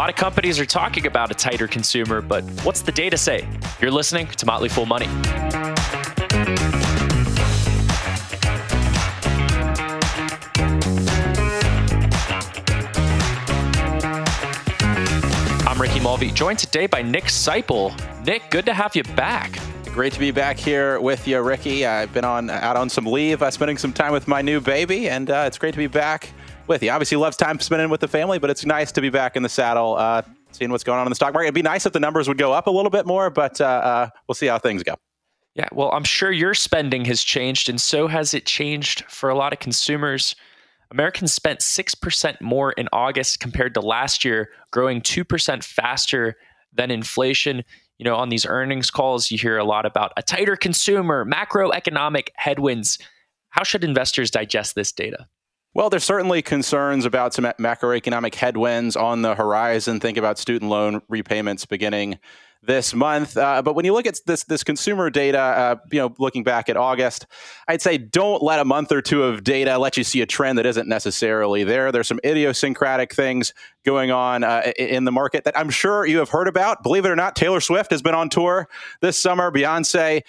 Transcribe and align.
lot 0.00 0.08
of 0.08 0.16
companies 0.16 0.58
are 0.58 0.64
talking 0.64 1.06
about 1.06 1.30
a 1.30 1.34
tighter 1.34 1.68
consumer, 1.68 2.22
but 2.22 2.42
what's 2.64 2.80
the 2.80 2.90
data 2.90 3.18
say? 3.18 3.46
You're 3.82 3.90
listening 3.90 4.28
to 4.28 4.46
Motley 4.46 4.70
Fool 4.70 4.86
Money. 4.86 5.04
I'm 15.66 15.78
Ricky 15.78 16.00
Mulvey, 16.00 16.30
joined 16.30 16.58
today 16.58 16.86
by 16.86 17.02
Nick 17.02 17.24
Sciple. 17.24 17.94
Nick, 18.24 18.48
good 18.48 18.64
to 18.64 18.72
have 18.72 18.96
you 18.96 19.02
back. 19.02 19.58
Great 19.84 20.14
to 20.14 20.18
be 20.18 20.30
back 20.30 20.56
here 20.56 20.98
with 20.98 21.28
you, 21.28 21.42
Ricky. 21.42 21.84
I've 21.84 22.10
been 22.14 22.24
on 22.24 22.48
out 22.48 22.78
on 22.78 22.88
some 22.88 23.04
leave, 23.04 23.42
uh, 23.42 23.50
spending 23.50 23.76
some 23.76 23.92
time 23.92 24.12
with 24.12 24.26
my 24.26 24.40
new 24.40 24.62
baby, 24.62 25.10
and 25.10 25.30
uh, 25.30 25.44
it's 25.46 25.58
great 25.58 25.72
to 25.72 25.78
be 25.78 25.88
back 25.88 26.30
with 26.70 26.82
you. 26.82 26.90
Obviously, 26.90 27.18
loves 27.18 27.36
time 27.36 27.60
spending 27.60 27.90
with 27.90 28.00
the 28.00 28.08
family, 28.08 28.38
but 28.38 28.48
it's 28.48 28.64
nice 28.64 28.90
to 28.92 29.02
be 29.02 29.10
back 29.10 29.36
in 29.36 29.42
the 29.42 29.48
saddle, 29.48 29.96
uh, 29.96 30.22
seeing 30.52 30.70
what's 30.70 30.84
going 30.84 30.98
on 30.98 31.06
in 31.06 31.10
the 31.10 31.16
stock 31.16 31.34
market. 31.34 31.48
It'd 31.48 31.54
be 31.54 31.62
nice 31.62 31.84
if 31.84 31.92
the 31.92 32.00
numbers 32.00 32.28
would 32.28 32.38
go 32.38 32.52
up 32.52 32.68
a 32.68 32.70
little 32.70 32.90
bit 32.90 33.04
more, 33.04 33.28
but 33.28 33.60
uh, 33.60 33.64
uh, 33.64 34.08
we'll 34.26 34.34
see 34.34 34.46
how 34.46 34.58
things 34.58 34.82
go. 34.82 34.94
Yeah, 35.54 35.68
well, 35.72 35.90
I'm 35.92 36.04
sure 36.04 36.30
your 36.30 36.54
spending 36.54 37.04
has 37.06 37.22
changed, 37.22 37.68
and 37.68 37.80
so 37.80 38.06
has 38.06 38.32
it 38.32 38.46
changed 38.46 39.04
for 39.08 39.28
a 39.28 39.34
lot 39.34 39.52
of 39.52 39.58
consumers. 39.58 40.36
Americans 40.92 41.34
spent 41.34 41.60
6% 41.60 42.40
more 42.40 42.72
in 42.72 42.88
August 42.92 43.40
compared 43.40 43.74
to 43.74 43.80
last 43.80 44.24
year, 44.24 44.50
growing 44.70 45.00
2% 45.00 45.64
faster 45.64 46.36
than 46.72 46.90
inflation. 46.90 47.64
You 47.98 48.04
know, 48.04 48.14
on 48.14 48.28
these 48.28 48.46
earnings 48.46 48.90
calls, 48.90 49.30
you 49.30 49.38
hear 49.38 49.58
a 49.58 49.64
lot 49.64 49.86
about 49.86 50.12
a 50.16 50.22
tighter 50.22 50.56
consumer, 50.56 51.24
macroeconomic 51.24 52.28
headwinds. 52.36 52.98
How 53.50 53.64
should 53.64 53.82
investors 53.82 54.30
digest 54.30 54.76
this 54.76 54.92
data? 54.92 55.26
Well, 55.72 55.88
there's 55.88 56.04
certainly 56.04 56.42
concerns 56.42 57.04
about 57.04 57.32
some 57.32 57.44
macroeconomic 57.44 58.34
headwinds 58.34 58.96
on 58.96 59.22
the 59.22 59.36
horizon. 59.36 60.00
Think 60.00 60.18
about 60.18 60.36
student 60.36 60.68
loan 60.68 61.00
repayments 61.08 61.64
beginning 61.64 62.18
this 62.62 62.92
month. 62.92 63.36
Uh, 63.36 63.62
but 63.62 63.74
when 63.74 63.84
you 63.84 63.92
look 63.92 64.06
at 64.06 64.18
this 64.26 64.44
this 64.44 64.62
consumer 64.62 65.08
data, 65.10 65.38
uh, 65.38 65.76
you 65.90 65.98
know, 65.98 66.14
looking 66.18 66.42
back 66.42 66.68
at 66.68 66.76
August, 66.76 67.26
I'd 67.68 67.80
say 67.80 67.98
don't 67.98 68.42
let 68.42 68.60
a 68.60 68.64
month 68.64 68.92
or 68.92 69.00
two 69.00 69.22
of 69.22 69.44
data 69.44 69.78
let 69.78 69.96
you 69.96 70.04
see 70.04 70.20
a 70.20 70.26
trend 70.26 70.58
that 70.58 70.66
isn't 70.66 70.88
necessarily 70.88 71.64
there. 71.64 71.90
There's 71.92 72.08
some 72.08 72.20
idiosyncratic 72.24 73.14
things 73.14 73.54
going 73.84 74.10
on 74.10 74.44
uh, 74.44 74.72
in 74.76 75.04
the 75.04 75.12
market 75.12 75.44
that 75.44 75.58
I'm 75.58 75.70
sure 75.70 76.06
you 76.06 76.18
have 76.18 76.28
heard 76.28 76.48
about. 76.48 76.82
Believe 76.82 77.04
it 77.04 77.10
or 77.10 77.16
not, 77.16 77.36
Taylor 77.36 77.60
Swift 77.60 77.90
has 77.90 78.02
been 78.02 78.14
on 78.14 78.28
tour 78.28 78.68
this 79.00 79.18
summer, 79.18 79.50
Beyonce 79.50 80.22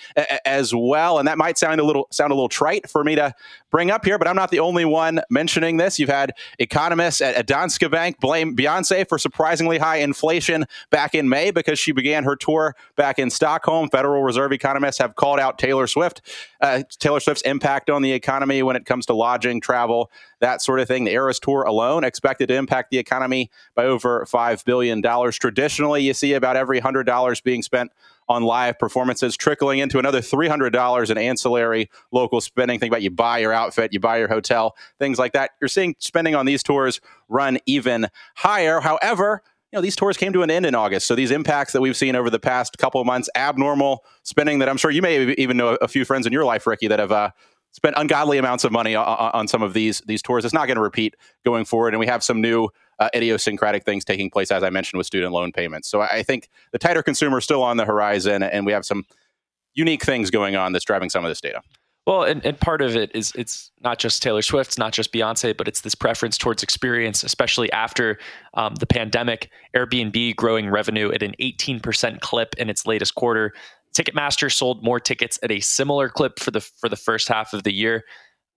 as 0.45 0.73
well, 0.73 1.19
and 1.19 1.27
that 1.27 1.37
might 1.37 1.57
sound 1.57 1.79
a 1.79 1.83
little 1.83 2.07
sound 2.11 2.31
a 2.31 2.35
little 2.35 2.49
trite 2.49 2.89
for 2.89 3.03
me 3.03 3.15
to 3.15 3.33
bring 3.71 3.89
up 3.89 4.05
here, 4.05 4.19
but 4.19 4.27
I'm 4.27 4.35
not 4.35 4.51
the 4.51 4.59
only 4.59 4.85
one 4.85 5.21
mentioning 5.29 5.77
this. 5.77 5.97
You've 5.97 6.09
had 6.09 6.33
economists 6.59 7.21
at, 7.21 7.35
at 7.35 7.47
Danske 7.47 7.89
Bank 7.89 8.19
blame 8.19 8.55
Beyonce 8.55 9.07
for 9.07 9.17
surprisingly 9.17 9.77
high 9.77 9.97
inflation 9.97 10.65
back 10.91 11.15
in 11.15 11.29
May 11.29 11.51
because 11.51 11.79
she 11.79 11.93
began 11.93 12.25
her 12.25 12.35
tour 12.35 12.75
back 12.97 13.17
in 13.17 13.29
Stockholm. 13.29 13.89
Federal 13.89 14.23
Reserve 14.23 14.51
economists 14.51 14.97
have 14.99 15.15
called 15.15 15.39
out 15.39 15.57
Taylor 15.57 15.87
Swift, 15.87 16.21
uh, 16.59 16.83
Taylor 16.99 17.19
Swift's 17.19 17.41
impact 17.43 17.89
on 17.89 18.01
the 18.01 18.11
economy 18.11 18.61
when 18.61 18.75
it 18.75 18.85
comes 18.85 19.05
to 19.07 19.13
lodging, 19.13 19.61
travel, 19.61 20.11
that 20.41 20.61
sort 20.61 20.79
of 20.79 20.87
thing. 20.87 21.05
The 21.05 21.11
Eras 21.11 21.39
Tour 21.39 21.63
alone 21.63 22.03
expected 22.03 22.47
to 22.49 22.55
impact 22.55 22.91
the 22.91 22.97
economy 22.97 23.40
by 23.75 23.85
over 23.85 24.25
$5 24.25 24.65
billion. 24.65 25.01
Traditionally, 25.31 26.03
you 26.03 26.13
see 26.13 26.33
about 26.33 26.55
every 26.55 26.81
$100 26.81 27.43
being 27.43 27.61
spent 27.61 27.91
on 28.27 28.43
live 28.43 28.79
performances, 28.79 29.35
trickling 29.35 29.79
into 29.79 29.99
another 29.99 30.21
$300 30.21 31.09
in 31.09 31.17
ancillary 31.17 31.89
local 32.11 32.41
spending. 32.41 32.79
Think 32.79 32.91
about 32.91 33.01
you 33.01 33.11
buy 33.11 33.39
your 33.39 33.53
outfit, 33.53 33.93
you 33.93 33.99
buy 33.99 34.17
your 34.17 34.27
hotel, 34.27 34.75
things 34.99 35.19
like 35.19 35.33
that. 35.33 35.51
You're 35.59 35.67
seeing 35.67 35.95
spending 35.99 36.35
on 36.35 36.45
these 36.45 36.63
tours 36.63 37.01
run 37.27 37.59
even 37.65 38.07
higher. 38.35 38.79
However, 38.79 39.43
you 39.71 39.77
know, 39.77 39.81
these 39.81 39.95
tours 39.95 40.17
came 40.17 40.33
to 40.33 40.43
an 40.43 40.51
end 40.51 40.65
in 40.65 40.75
August. 40.75 41.07
So 41.07 41.15
these 41.15 41.31
impacts 41.31 41.73
that 41.73 41.81
we've 41.81 41.95
seen 41.95 42.15
over 42.15 42.29
the 42.29 42.39
past 42.39 42.77
couple 42.77 42.99
of 42.99 43.07
months, 43.07 43.29
abnormal 43.35 44.03
spending 44.23 44.59
that 44.59 44.67
I'm 44.67 44.77
sure 44.77 44.91
you 44.91 45.01
may 45.01 45.33
even 45.33 45.57
know 45.57 45.77
a 45.81 45.87
few 45.87 46.03
friends 46.03 46.27
in 46.27 46.33
your 46.33 46.43
life, 46.43 46.67
Ricky, 46.67 46.87
that 46.87 46.99
have 46.99 47.11
uh, 47.11 47.31
spent 47.71 47.95
ungodly 47.97 48.37
amounts 48.37 48.65
of 48.65 48.71
money 48.73 48.95
on, 48.95 49.05
on 49.33 49.47
some 49.47 49.61
of 49.61 49.73
these 49.73 50.01
these 50.01 50.21
tours. 50.21 50.43
It's 50.43 50.53
not 50.53 50.67
going 50.67 50.75
to 50.75 50.81
repeat 50.81 51.15
going 51.45 51.63
forward, 51.63 51.93
and 51.93 51.99
we 51.99 52.07
have 52.07 52.23
some 52.23 52.41
new 52.41 52.69
uh, 53.01 53.09
idiosyncratic 53.15 53.83
things 53.83 54.05
taking 54.05 54.29
place, 54.29 54.51
as 54.51 54.61
I 54.61 54.69
mentioned, 54.69 54.99
with 54.99 55.07
student 55.07 55.33
loan 55.33 55.51
payments. 55.51 55.89
So 55.89 56.01
I 56.01 56.21
think 56.21 56.49
the 56.71 56.77
tighter 56.77 57.01
consumer 57.01 57.39
is 57.39 57.43
still 57.43 57.63
on 57.63 57.77
the 57.77 57.85
horizon, 57.85 58.43
and 58.43 58.63
we 58.63 58.71
have 58.73 58.85
some 58.85 59.05
unique 59.73 60.05
things 60.05 60.29
going 60.29 60.55
on 60.55 60.71
that's 60.71 60.85
driving 60.85 61.09
some 61.09 61.25
of 61.25 61.29
this 61.31 61.41
data. 61.41 61.61
Well, 62.05 62.23
and, 62.23 62.45
and 62.45 62.59
part 62.59 62.83
of 62.83 62.95
it 62.95 63.09
is 63.15 63.31
it's 63.35 63.71
not 63.81 63.97
just 63.97 64.21
Taylor 64.21 64.43
Swift, 64.43 64.69
it's 64.69 64.77
not 64.77 64.93
just 64.93 65.11
Beyonce, 65.11 65.57
but 65.57 65.67
it's 65.67 65.81
this 65.81 65.95
preference 65.95 66.37
towards 66.37 66.61
experience, 66.61 67.23
especially 67.23 67.71
after 67.71 68.19
um, 68.53 68.75
the 68.75 68.85
pandemic. 68.85 69.49
Airbnb 69.75 70.35
growing 70.35 70.69
revenue 70.69 71.11
at 71.11 71.23
an 71.23 71.33
18% 71.41 72.19
clip 72.19 72.53
in 72.59 72.69
its 72.69 72.85
latest 72.85 73.15
quarter. 73.15 73.51
Ticketmaster 73.95 74.51
sold 74.51 74.83
more 74.83 74.99
tickets 74.99 75.39
at 75.41 75.51
a 75.51 75.59
similar 75.59 76.07
clip 76.07 76.39
for 76.39 76.51
the 76.51 76.61
for 76.61 76.87
the 76.87 76.95
first 76.95 77.27
half 77.27 77.51
of 77.51 77.63
the 77.63 77.73
year. 77.73 78.03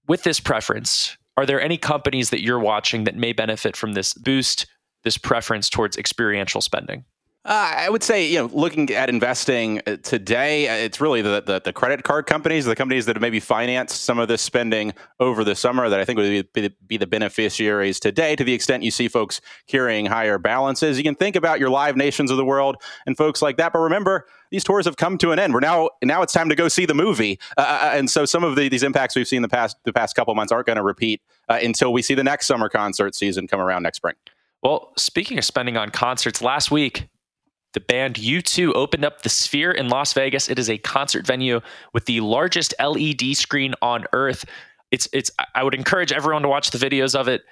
With 0.06 0.22
this 0.22 0.38
preference, 0.38 1.16
are 1.36 1.46
there 1.46 1.60
any 1.60 1.76
companies 1.76 2.30
that 2.30 2.42
you're 2.42 2.60
watching 2.60 3.04
that 3.04 3.16
may 3.16 3.32
benefit 3.32 3.76
from 3.76 3.92
this 3.92 4.14
boost, 4.14 4.66
this 5.02 5.18
preference 5.18 5.68
towards 5.68 5.96
experiential 5.96 6.60
spending? 6.60 7.04
Uh, 7.46 7.74
I 7.76 7.90
would 7.90 8.02
say, 8.02 8.26
you 8.26 8.38
know, 8.38 8.50
looking 8.54 8.90
at 8.90 9.10
investing 9.10 9.82
uh, 9.86 9.98
today, 10.02 10.66
uh, 10.66 10.76
it's 10.76 10.98
really 10.98 11.20
the, 11.20 11.42
the, 11.42 11.60
the 11.60 11.74
credit 11.74 12.02
card 12.02 12.24
companies, 12.24 12.64
the 12.64 12.74
companies 12.74 13.04
that 13.04 13.16
have 13.16 13.20
maybe 13.20 13.38
financed 13.38 14.02
some 14.02 14.18
of 14.18 14.28
this 14.28 14.40
spending 14.40 14.94
over 15.20 15.44
the 15.44 15.54
summer 15.54 15.90
that 15.90 16.00
I 16.00 16.06
think 16.06 16.16
would 16.16 16.52
be, 16.54 16.74
be 16.86 16.96
the 16.96 17.06
beneficiaries 17.06 18.00
today. 18.00 18.34
To 18.34 18.44
the 18.44 18.54
extent 18.54 18.82
you 18.82 18.90
see 18.90 19.08
folks 19.08 19.42
carrying 19.66 20.06
higher 20.06 20.38
balances, 20.38 20.96
you 20.96 21.04
can 21.04 21.14
think 21.14 21.36
about 21.36 21.60
your 21.60 21.68
live 21.68 21.96
nations 21.98 22.30
of 22.30 22.38
the 22.38 22.46
world 22.46 22.76
and 23.06 23.14
folks 23.14 23.42
like 23.42 23.58
that. 23.58 23.74
But 23.74 23.80
remember, 23.80 24.26
these 24.50 24.64
tours 24.64 24.86
have 24.86 24.96
come 24.96 25.18
to 25.18 25.30
an 25.32 25.38
end. 25.38 25.52
We're 25.52 25.60
now 25.60 25.90
now 26.02 26.22
it's 26.22 26.32
time 26.32 26.48
to 26.48 26.54
go 26.54 26.68
see 26.68 26.86
the 26.86 26.94
movie, 26.94 27.38
uh, 27.58 27.90
and 27.92 28.08
so 28.08 28.24
some 28.24 28.42
of 28.42 28.56
the, 28.56 28.70
these 28.70 28.82
impacts 28.82 29.16
we've 29.16 29.28
seen 29.28 29.42
the 29.42 29.48
past 29.48 29.76
the 29.84 29.92
past 29.92 30.16
couple 30.16 30.34
months 30.34 30.50
aren't 30.50 30.66
going 30.66 30.76
to 30.76 30.82
repeat 30.82 31.20
uh, 31.50 31.58
until 31.62 31.92
we 31.92 32.00
see 32.00 32.14
the 32.14 32.24
next 32.24 32.46
summer 32.46 32.70
concert 32.70 33.14
season 33.14 33.46
come 33.46 33.60
around 33.60 33.82
next 33.82 33.98
spring. 33.98 34.14
Well, 34.62 34.92
speaking 34.96 35.36
of 35.36 35.44
spending 35.44 35.76
on 35.76 35.90
concerts, 35.90 36.40
last 36.40 36.70
week 36.70 37.08
the 37.74 37.80
band 37.80 38.14
U2 38.14 38.72
opened 38.74 39.04
up 39.04 39.22
the 39.22 39.28
Sphere 39.28 39.70
in 39.70 39.88
Las 39.88 40.12
Vegas. 40.12 40.48
It 40.48 40.58
is 40.58 40.70
a 40.70 40.78
concert 40.78 41.26
venue 41.26 41.60
with 41.92 42.06
the 42.06 42.20
largest 42.20 42.74
LED 42.82 43.36
screen 43.36 43.74
on 43.82 44.06
earth. 44.12 44.44
It's 44.90 45.08
it's 45.12 45.30
I 45.54 45.62
would 45.62 45.74
encourage 45.74 46.12
everyone 46.12 46.42
to 46.42 46.48
watch 46.48 46.70
the 46.70 46.78
videos 46.78 47.14
of 47.14 47.28
it. 47.28 47.42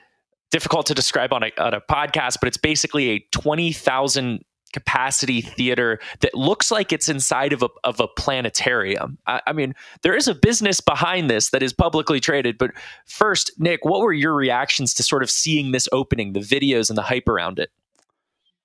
Difficult 0.51 0.87
to 0.87 0.95
describe 0.95 1.33
on 1.33 1.45
a, 1.45 1.51
on 1.59 1.75
a 1.75 1.81
podcast, 1.81 2.39
but 2.41 2.47
it's 2.47 2.59
basically 2.59 3.09
a 3.11 3.27
20,000 3.33 4.45
capacity 4.73 5.41
theater 5.41 5.99
that 6.21 6.35
looks 6.35 6.71
like 6.71 6.93
it's 6.93 7.09
inside 7.09 7.53
of 7.53 7.63
a, 7.63 7.69
of 7.85 8.01
a 8.01 8.09
planetarium. 8.09 9.19
I, 9.27 9.41
I, 9.47 9.53
mean, 9.53 9.75
there 10.03 10.15
is 10.15 10.29
a 10.29 10.35
business 10.35 10.81
behind 10.81 11.31
this 11.31 11.51
that 11.51 11.63
is 11.63 11.73
publicly 11.73 12.21
traded. 12.21 12.59
But 12.59 12.73
first, 13.07 13.53
Nick, 13.59 13.85
what 13.85 14.01
were 14.01 14.13
your 14.13 14.35
reactions 14.35 14.93
to 14.95 15.03
sort 15.03 15.23
of 15.23 15.31
seeing 15.31 15.73
this 15.73 15.89
opening, 15.93 16.33
the 16.33 16.41
videos 16.41 16.91
and 16.91 16.99
the 16.99 17.03
hype 17.03 17.29
around 17.29 17.59
it? 17.59 17.71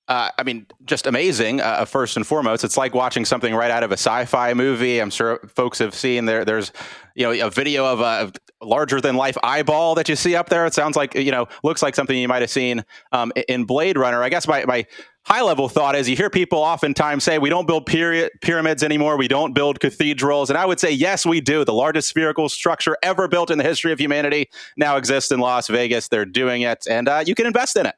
Uh, 0.08 0.30
I 0.38 0.44
mean, 0.44 0.66
just 0.86 1.06
amazing. 1.06 1.60
Uh, 1.60 1.84
first 1.84 2.16
and 2.16 2.26
foremost, 2.26 2.64
it's 2.64 2.78
like 2.78 2.96
watching 2.96 3.26
something 3.26 3.54
right 3.54 3.70
out 3.70 3.84
of 3.84 3.92
a 3.92 3.98
sci-fi 3.98 4.54
movie. 4.54 5.00
I'm 5.00 5.10
sure 5.10 5.40
folks 5.54 5.80
have 5.80 5.94
seen 5.94 6.26
there. 6.26 6.46
There's, 6.46 6.72
you 7.14 7.24
know, 7.24 7.46
a 7.46 7.50
video 7.50 7.86
of 7.86 8.00
a 8.00 8.32
larger 8.62 9.02
than 9.02 9.16
life 9.18 9.38
eyeball 9.44 9.96
that 9.96 10.08
you 10.08 10.16
see 10.16 10.34
up 10.34 10.48
there. 10.48 10.66
It 10.66 10.74
sounds 10.74 10.96
like, 10.96 11.14
you 11.14 11.32
know, 11.32 11.48
looks 11.62 11.84
like 11.84 11.94
something 11.94 12.18
you 12.18 12.30
might 12.30 12.42
have 12.42 12.50
seen 12.50 12.86
um, 13.12 13.34
in 13.50 13.66
Blade 13.66 13.98
Runner. 13.98 14.24
I 14.24 14.30
guess 14.30 14.48
my, 14.48 14.64
my 14.64 14.86
high 15.26 15.42
level 15.42 15.68
thought 15.68 15.94
is 15.94 16.08
you 16.08 16.16
hear 16.16 16.30
people 16.30 16.60
oftentimes 16.60 17.26
say 17.26 17.38
we 17.38 17.50
don't 17.50 17.68
build 17.68 17.86
period, 17.86 18.32
pyramids 18.42 18.84
anymore. 18.84 19.18
We 19.18 19.28
don't 19.28 19.54
build 19.54 19.82
cathedrals. 19.82 20.50
And 20.50 20.58
I 20.58 20.66
would 20.66 20.80
say, 20.80 20.90
yes, 20.90 21.26
we 21.26 21.42
do. 21.42 21.66
The 21.66 21.74
largest 21.74 22.08
spherical 22.08 22.48
structure 22.48 22.96
ever 23.04 23.28
built 23.28 23.52
in 23.52 23.58
the 23.58 23.66
history 23.66 23.92
of 23.92 24.00
humanity 24.00 24.50
now 24.78 24.96
exists 24.96 25.34
in 25.34 25.42
Las 25.42 25.68
Vegas. 25.68 26.08
They're 26.08 26.26
doing 26.26 26.62
it, 26.62 26.88
and 26.90 27.10
uh, 27.10 27.24
you 27.28 27.36
can 27.36 27.46
invest 27.46 27.76
in 27.76 27.86
it. 27.86 27.96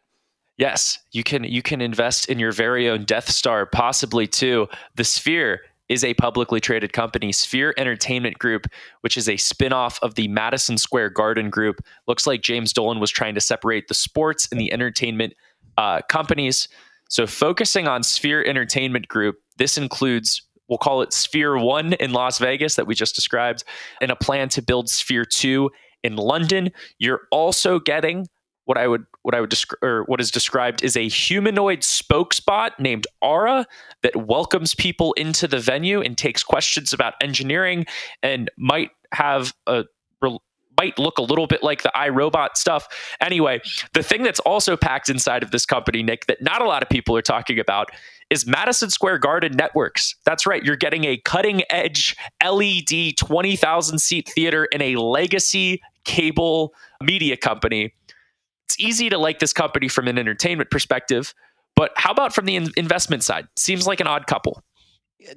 Yes, 0.59 0.99
you 1.13 1.23
can 1.23 1.45
you 1.45 1.61
can 1.61 1.79
invest 1.79 2.27
in 2.29 2.37
your 2.37 2.51
very 2.51 2.89
own 2.89 3.05
Death 3.05 3.29
Star, 3.29 3.65
possibly 3.65 4.27
too. 4.27 4.67
The 4.95 5.05
Sphere 5.05 5.61
is 5.87 6.03
a 6.03 6.13
publicly 6.15 6.59
traded 6.59 6.91
company, 6.91 7.31
Sphere 7.31 7.73
Entertainment 7.77 8.37
Group, 8.37 8.67
which 8.99 9.15
is 9.15 9.29
a 9.29 9.37
spin-off 9.37 9.97
of 10.03 10.15
the 10.15 10.27
Madison 10.27 10.77
Square 10.77 11.11
Garden 11.11 11.49
Group. 11.49 11.79
Looks 12.07 12.27
like 12.27 12.41
James 12.41 12.73
Dolan 12.73 12.99
was 12.99 13.09
trying 13.09 13.35
to 13.35 13.41
separate 13.41 13.87
the 13.87 13.93
sports 13.93 14.49
and 14.51 14.59
the 14.59 14.71
entertainment 14.73 15.33
uh, 15.77 16.01
companies. 16.09 16.67
So 17.07 17.25
focusing 17.25 17.87
on 17.87 18.03
Sphere 18.03 18.43
Entertainment 18.43 19.07
Group, 19.07 19.37
this 19.57 19.77
includes 19.77 20.41
we'll 20.67 20.77
call 20.77 21.01
it 21.01 21.13
Sphere 21.13 21.57
1 21.57 21.93
in 21.93 22.11
Las 22.11 22.37
Vegas 22.37 22.75
that 22.75 22.85
we 22.85 22.95
just 22.95 23.15
described 23.15 23.63
and 24.01 24.11
a 24.11 24.15
plan 24.17 24.49
to 24.49 24.61
build 24.61 24.89
Sphere 24.89 25.23
2 25.23 25.71
in 26.03 26.17
London. 26.17 26.71
You're 26.97 27.21
also 27.31 27.79
getting 27.79 28.27
what 28.69 28.77
I 28.77 28.87
would 28.87 29.07
what 29.23 29.33
I 29.33 29.41
would 29.41 29.49
describe 29.49 29.83
or 29.83 30.03
what 30.03 30.21
is 30.21 30.29
described 30.29 30.83
is 30.83 30.95
a 30.95 31.07
humanoid 31.07 31.79
spokesbot 31.79 32.77
named 32.77 33.07
Aura 33.19 33.65
that 34.03 34.15
welcomes 34.15 34.75
people 34.75 35.13
into 35.13 35.47
the 35.47 35.59
venue 35.59 36.01
and 36.01 36.15
takes 36.15 36.43
questions 36.43 36.93
about 36.93 37.15
engineering 37.19 37.87
and 38.21 38.51
might 38.59 38.91
have 39.11 39.55
a 39.65 39.85
might 40.79 40.99
look 40.99 41.17
a 41.17 41.23
little 41.23 41.47
bit 41.47 41.63
like 41.63 41.81
the 41.81 41.91
iRobot 41.95 42.55
stuff. 42.55 42.87
Anyway, 43.19 43.59
the 43.93 44.03
thing 44.03 44.21
that's 44.21 44.39
also 44.41 44.77
packed 44.77 45.09
inside 45.09 45.41
of 45.41 45.49
this 45.49 45.65
company, 45.65 46.03
Nick, 46.03 46.27
that 46.27 46.39
not 46.39 46.61
a 46.61 46.65
lot 46.65 46.83
of 46.83 46.89
people 46.89 47.17
are 47.17 47.23
talking 47.23 47.59
about 47.59 47.89
is 48.29 48.45
Madison 48.45 48.91
Square 48.91 49.17
Garden 49.17 49.57
Networks. 49.57 50.15
That's 50.25 50.45
right. 50.45 50.63
You're 50.63 50.77
getting 50.77 51.05
a 51.05 51.17
cutting 51.17 51.63
edge 51.71 52.15
LED 52.45 53.17
20,000 53.17 53.97
seat 53.97 54.29
theater 54.29 54.65
in 54.65 54.81
a 54.81 54.95
legacy 54.95 55.81
cable 56.05 56.73
media 57.01 57.35
company. 57.35 57.93
It's 58.69 58.79
easy 58.79 59.09
to 59.09 59.17
like 59.17 59.39
this 59.39 59.51
company 59.51 59.87
from 59.87 60.07
an 60.07 60.19
entertainment 60.19 60.69
perspective, 60.69 61.33
but 61.75 61.91
how 61.95 62.11
about 62.11 62.35
from 62.35 62.45
the 62.45 62.55
in- 62.55 62.71
investment 62.77 63.23
side? 63.23 63.47
Seems 63.57 63.87
like 63.87 63.99
an 63.99 64.05
odd 64.05 64.27
couple 64.27 64.63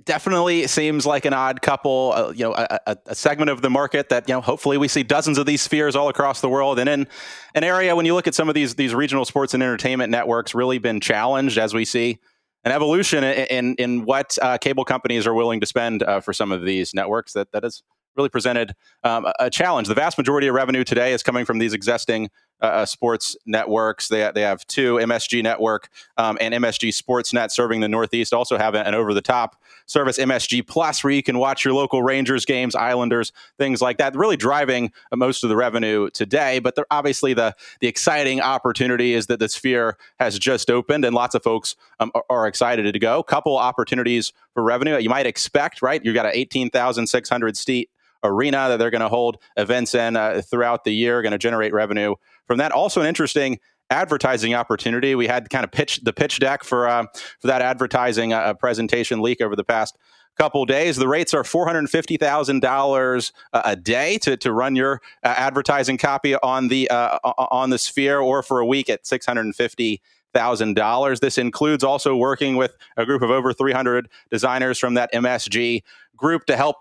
definitely 0.05 0.67
seems 0.67 1.05
like 1.05 1.25
an 1.25 1.33
odd 1.33 1.61
couple. 1.63 2.13
Uh, 2.15 2.31
you 2.31 2.45
know, 2.45 2.55
a, 2.55 2.97
a, 3.07 3.15
segment 3.15 3.51
of 3.51 3.63
the 3.63 3.71
market 3.71 4.09
that 4.11 4.29
you 4.29 4.35
know 4.35 4.41
hopefully 4.41 4.79
we 4.79 4.89
see 4.89 5.03
dozens 5.03 5.39
of 5.39 5.47
these 5.47 5.63
spheres 5.63 5.97
all 5.97 6.09
across 6.09 6.41
the 6.41 6.49
world, 6.49 6.79
and 6.79 6.89
in 6.89 7.07
an 7.55 7.65
area 7.65 7.97
when 7.97 8.07
you 8.07 8.15
look 8.15 8.27
at 8.27 8.35
some 8.35 8.49
of 8.49 8.55
these 8.55 8.75
these 8.75 8.95
regional 8.95 9.25
sports 9.25 9.55
and 9.55 9.63
entertainment 9.63 10.11
networks, 10.11 10.55
really 10.55 10.79
been 10.79 11.01
challenged 11.01 11.59
as 11.59 11.75
we 11.75 11.85
see 11.85 12.19
an 12.65 12.73
evolution 12.73 13.25
in 13.25 13.47
in, 13.47 13.75
in 13.77 14.05
what 14.05 14.39
uh, 14.41 14.59
cable 14.59 14.85
companies 14.85 15.27
are 15.27 15.35
willing 15.35 15.61
to 15.61 15.67
spend 15.67 16.03
uh, 16.03 16.21
for 16.21 16.33
some 16.33 16.53
of 16.53 16.65
these 16.65 16.95
networks. 16.95 17.33
That 17.33 17.51
that 17.53 17.65
has 17.65 17.83
really 18.17 18.29
presented 18.29 18.75
um, 19.05 19.27
a 19.39 19.51
challenge. 19.51 19.89
The 19.89 19.95
vast 19.95 20.19
majority 20.19 20.47
of 20.47 20.55
revenue 20.55 20.85
today 20.85 21.13
is 21.13 21.23
coming 21.23 21.45
from 21.45 21.59
these 21.59 21.73
existing 21.73 22.29
uh, 22.63 22.67
uh, 22.67 22.87
sports 22.87 23.37
networks. 23.45 24.09
They, 24.09 24.31
they 24.33 24.43
have 24.43 24.65
two 24.69 24.95
MSG 24.95 25.43
Network 25.43 25.89
um, 26.17 26.39
and 26.41 26.55
MSG 26.55 26.91
Sportsnet 26.91 27.51
serving 27.51 27.81
the 27.81 27.89
Northeast. 27.89 28.33
Also 28.33 28.57
have 28.57 28.75
an 28.75 28.95
over 28.95 29.13
the 29.13 29.21
top 29.21 29.61
service, 29.87 30.17
MSG 30.19 30.67
Plus, 30.67 31.03
where 31.03 31.13
you 31.13 31.23
can 31.23 31.39
watch 31.39 31.65
your 31.65 31.75
local 31.75 32.03
Rangers 32.03 32.45
games, 32.45 32.75
Islanders, 32.75 33.33
things 33.59 33.83
like 33.83 33.99
that. 33.99 34.15
Really 34.15 34.37
driving 34.37 34.93
most 35.13 35.43
of 35.43 35.49
the 35.49 35.57
revenue 35.57 36.09
today. 36.11 36.61
But 36.61 36.77
obviously, 36.91 37.35
the 37.35 37.55
the 37.81 37.89
exciting 37.89 38.41
opportunity 38.41 39.15
is 39.15 39.27
that 39.27 39.41
the 39.41 39.49
Sphere 39.49 39.97
has 40.21 40.39
just 40.39 40.71
opened, 40.71 41.05
and 41.05 41.15
lots 41.15 41.35
of 41.35 41.43
folks 41.43 41.75
um, 41.99 42.13
are, 42.15 42.25
are 42.31 42.47
excited 42.47 42.91
to 42.93 42.99
go. 42.99 43.23
Couple 43.23 43.57
opportunities 43.57 44.33
for 44.55 44.63
revenue 44.63 44.99
you 44.99 45.11
might 45.11 45.27
expect, 45.27 45.83
right? 45.83 46.05
You've 46.05 46.15
got 46.15 46.27
an 46.27 46.33
18,600 46.35 47.57
seat 47.57 47.91
arena 48.23 48.69
that 48.69 48.79
they're 48.79 48.91
going 48.91 49.01
to 49.01 49.09
hold 49.09 49.39
events 49.57 49.95
in 49.95 50.17
uh, 50.17 50.43
throughout 50.43 50.85
the 50.85 50.93
year, 50.93 51.23
going 51.23 51.33
to 51.33 51.39
generate 51.39 51.73
revenue 51.73 52.15
from 52.47 52.59
that. 52.59 52.73
Also, 52.73 53.01
an 53.01 53.07
interesting 53.07 53.59
advertising 53.91 54.55
opportunity. 54.55 55.15
We 55.15 55.27
had 55.27 55.51
kind 55.51 55.65
of 55.65 55.71
pitch 55.71 56.01
the 56.03 56.13
pitch 56.13 56.39
deck 56.39 56.65
for 56.65 56.89
uh, 56.89 57.07
for 57.41 57.47
that 57.49 57.63
advertising 57.63 58.33
uh, 58.33 58.55
presentation 58.55 59.21
leak 59.21 59.41
over 59.41 59.57
the 59.57 59.65
past 59.65 59.97
couple 60.39 60.65
days. 60.65 60.97
The 60.97 61.09
rates 61.09 61.35
are 61.35 61.45
four 61.45 61.67
hundred 61.67 61.89
fifty 61.91 62.17
thousand 62.17 62.61
dollars 62.61 63.33
a 63.53 63.77
day 63.77 64.19
to 64.19 64.37
to 64.39 64.53
run 64.53 64.77
your 64.77 65.01
uh, 65.23 65.35
advertising 65.37 65.99
copy 65.99 66.35
on 66.37 66.69
the 66.69 66.89
uh, 66.91 67.19
on 67.25 67.71
the 67.71 67.79
Sphere, 67.79 68.19
or 68.19 68.43
for 68.43 68.61
a 68.61 68.67
week 68.67 68.89
at 68.89 69.07
six 69.07 69.27
hundred 69.27 69.55
fifty 69.55 70.01
thousand 70.33 70.75
dollars. 70.75 71.21
This 71.21 71.39
includes 71.39 71.85
also 71.85 72.17
working 72.17 72.57
with 72.57 72.77
a 72.97 73.05
group 73.05 73.23
of 73.23 73.31
over 73.31 73.53
300 73.53 74.09
designers 74.31 74.79
from 74.79 74.95
that 74.95 75.13
MSG 75.13 75.83
group 76.17 76.47
to 76.47 76.57
help 76.57 76.77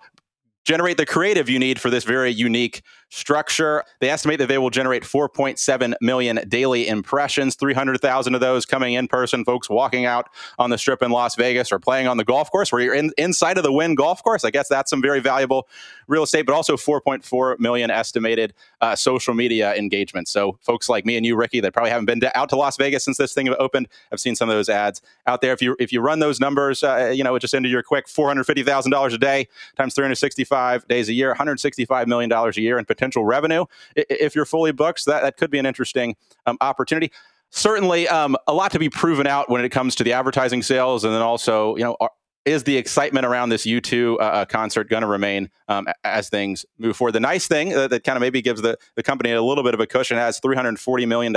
generate 0.65 0.97
the 0.97 1.05
creative 1.05 1.49
you 1.49 1.59
need 1.59 1.79
for 1.79 1.89
this 1.89 2.03
very 2.03 2.31
unique 2.31 2.81
structure. 3.11 3.83
They 3.99 4.09
estimate 4.09 4.39
that 4.39 4.47
they 4.47 4.57
will 4.57 4.69
generate 4.69 5.03
4.7 5.03 5.93
million 6.01 6.39
daily 6.47 6.87
impressions, 6.87 7.55
300,000 7.55 8.33
of 8.33 8.41
those 8.41 8.65
coming 8.65 8.93
in 8.93 9.07
person, 9.07 9.43
folks 9.43 9.69
walking 9.69 10.05
out 10.05 10.29
on 10.57 10.69
the 10.69 10.77
strip 10.77 11.03
in 11.03 11.11
Las 11.11 11.35
Vegas 11.35 11.71
or 11.71 11.79
playing 11.79 12.07
on 12.07 12.17
the 12.17 12.23
golf 12.23 12.49
course 12.49 12.71
where 12.71 12.81
you're 12.81 12.95
in, 12.95 13.11
inside 13.17 13.57
of 13.57 13.63
the 13.63 13.71
Wynn 13.71 13.95
golf 13.95 14.23
course. 14.23 14.45
I 14.45 14.49
guess 14.49 14.69
that's 14.69 14.89
some 14.89 15.01
very 15.01 15.19
valuable 15.19 15.67
real 16.07 16.23
estate, 16.23 16.45
but 16.45 16.53
also 16.53 16.77
4.4 16.77 17.59
million 17.59 17.91
estimated 17.91 18.53
uh, 18.79 18.95
social 18.95 19.33
media 19.33 19.75
engagement. 19.75 20.29
So 20.29 20.57
folks 20.61 20.87
like 20.87 21.05
me 21.05 21.17
and 21.17 21.25
you, 21.25 21.35
Ricky, 21.35 21.59
that 21.59 21.73
probably 21.73 21.91
haven't 21.91 22.05
been 22.05 22.21
to, 22.21 22.37
out 22.37 22.47
to 22.49 22.55
Las 22.55 22.77
Vegas 22.77 23.03
since 23.03 23.17
this 23.17 23.33
thing 23.33 23.49
opened, 23.49 23.89
I've 24.11 24.21
seen 24.21 24.35
some 24.35 24.49
of 24.49 24.55
those 24.55 24.69
ads 24.69 25.01
out 25.27 25.41
there. 25.41 25.51
If 25.51 25.61
you 25.61 25.75
if 25.79 25.91
you 25.91 25.99
run 25.99 26.19
those 26.19 26.39
numbers, 26.39 26.81
uh, 26.81 27.11
you 27.13 27.23
know, 27.23 27.35
it 27.35 27.41
just 27.41 27.53
into 27.53 27.67
your 27.67 27.83
quick 27.83 28.07
$450,000 28.07 29.13
a 29.13 29.17
day 29.17 29.47
times 29.75 29.93
365 29.93 30.87
days 30.87 31.09
a 31.09 31.13
year, 31.13 31.35
$165 31.35 32.07
million 32.07 32.31
a 32.31 32.51
year 32.55 32.79
in 32.79 32.85
potential 32.85 33.00
potential 33.01 33.25
revenue. 33.25 33.65
If 33.95 34.36
you're 34.36 34.45
fully 34.45 34.71
booked, 34.71 35.06
that, 35.06 35.24
that 35.24 35.38
could 35.38 35.50
be 35.50 35.57
an 35.57 35.65
interesting 35.65 36.15
um, 36.45 36.57
opportunity. 36.62 37.12
Certainly, 37.50 38.07
um, 38.07 38.38
a 38.48 38.53
lot 38.53 38.71
to 38.71 38.80
be 38.80 38.89
proven 38.89 39.27
out 39.27 39.50
when 39.50 39.65
it 39.65 39.69
comes 39.69 39.95
to 39.95 40.03
the 40.03 40.13
advertising 40.13 40.62
sales, 40.62 41.03
and 41.03 41.13
then 41.13 41.21
also, 41.21 41.75
you 41.75 41.83
know, 41.83 41.98
are, 42.00 42.12
is 42.44 42.63
the 42.63 42.75
excitement 42.77 43.24
around 43.24 43.50
this 43.50 43.68
U2 43.68 44.15
uh, 44.15 44.18
uh 44.18 44.45
concert 44.45 44.89
going 44.89 45.01
to 45.01 45.07
remain 45.07 45.50
um, 45.68 45.88
as 46.03 46.30
things 46.30 46.65
move 46.80 46.95
forward? 46.95 47.12
The 47.12 47.19
nice 47.19 47.48
thing 47.48 47.75
uh, 47.75 47.88
that 47.89 48.03
kind 48.03 48.18
of 48.18 48.21
maybe 48.21 48.42
gives 48.42 48.62
the, 48.62 48.77
the 48.95 49.03
company 49.03 49.31
a 49.31 49.44
little 49.44 49.63
bit 49.63 49.74
of 49.74 49.80
a 49.80 49.86
cushion 49.86 50.18
has 50.18 50.39
$340 50.39 51.07
million 51.07 51.36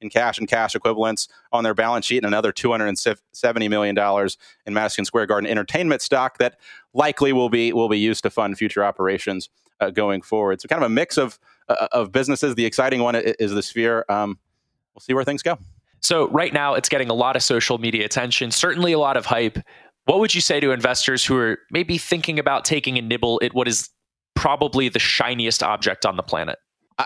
in 0.00 0.08
cash 0.08 0.38
and 0.38 0.48
cash 0.48 0.74
equivalents 0.74 1.28
on 1.52 1.64
their 1.64 1.74
balance 1.74 2.06
sheet 2.06 2.18
and 2.18 2.26
another 2.26 2.52
$270 2.52 3.68
million 3.68 4.28
in 4.66 4.74
Madison 4.74 5.04
Square 5.04 5.26
Garden 5.26 5.50
entertainment 5.50 6.00
stock 6.00 6.38
that 6.38 6.58
likely 6.94 7.34
will 7.34 7.50
be 7.50 7.72
will 7.72 7.88
be 7.88 7.98
used 7.98 8.22
to 8.22 8.30
fund 8.30 8.56
future 8.56 8.82
operations 8.82 9.50
uh, 9.80 9.90
going 9.90 10.22
forward. 10.22 10.60
So 10.60 10.68
kind 10.68 10.82
of 10.82 10.86
a 10.86 10.94
mix 10.94 11.16
of 11.16 11.38
uh, 11.68 11.88
of 11.92 12.12
businesses. 12.12 12.54
The 12.54 12.66
exciting 12.66 13.02
one 13.02 13.14
is 13.14 13.52
the 13.52 13.62
Sphere. 13.62 14.04
Um, 14.08 14.38
we'll 14.94 15.00
see 15.00 15.14
where 15.14 15.24
things 15.24 15.42
go. 15.42 15.58
So 16.00 16.28
right 16.28 16.52
now, 16.52 16.74
it's 16.74 16.88
getting 16.88 17.10
a 17.10 17.14
lot 17.14 17.36
of 17.36 17.42
social 17.42 17.78
media 17.78 18.04
attention. 18.04 18.50
Certainly, 18.50 18.92
a 18.92 18.98
lot 18.98 19.16
of 19.16 19.26
hype. 19.26 19.58
What 20.06 20.18
would 20.18 20.34
you 20.34 20.40
say 20.40 20.58
to 20.60 20.72
investors 20.72 21.24
who 21.24 21.36
are 21.36 21.58
maybe 21.70 21.98
thinking 21.98 22.38
about 22.38 22.64
taking 22.64 22.98
a 22.98 23.02
nibble 23.02 23.40
at 23.42 23.54
what 23.54 23.68
is 23.68 23.90
probably 24.34 24.88
the 24.88 24.98
shiniest 24.98 25.62
object 25.62 26.06
on 26.06 26.16
the 26.16 26.22
planet? 26.22 26.58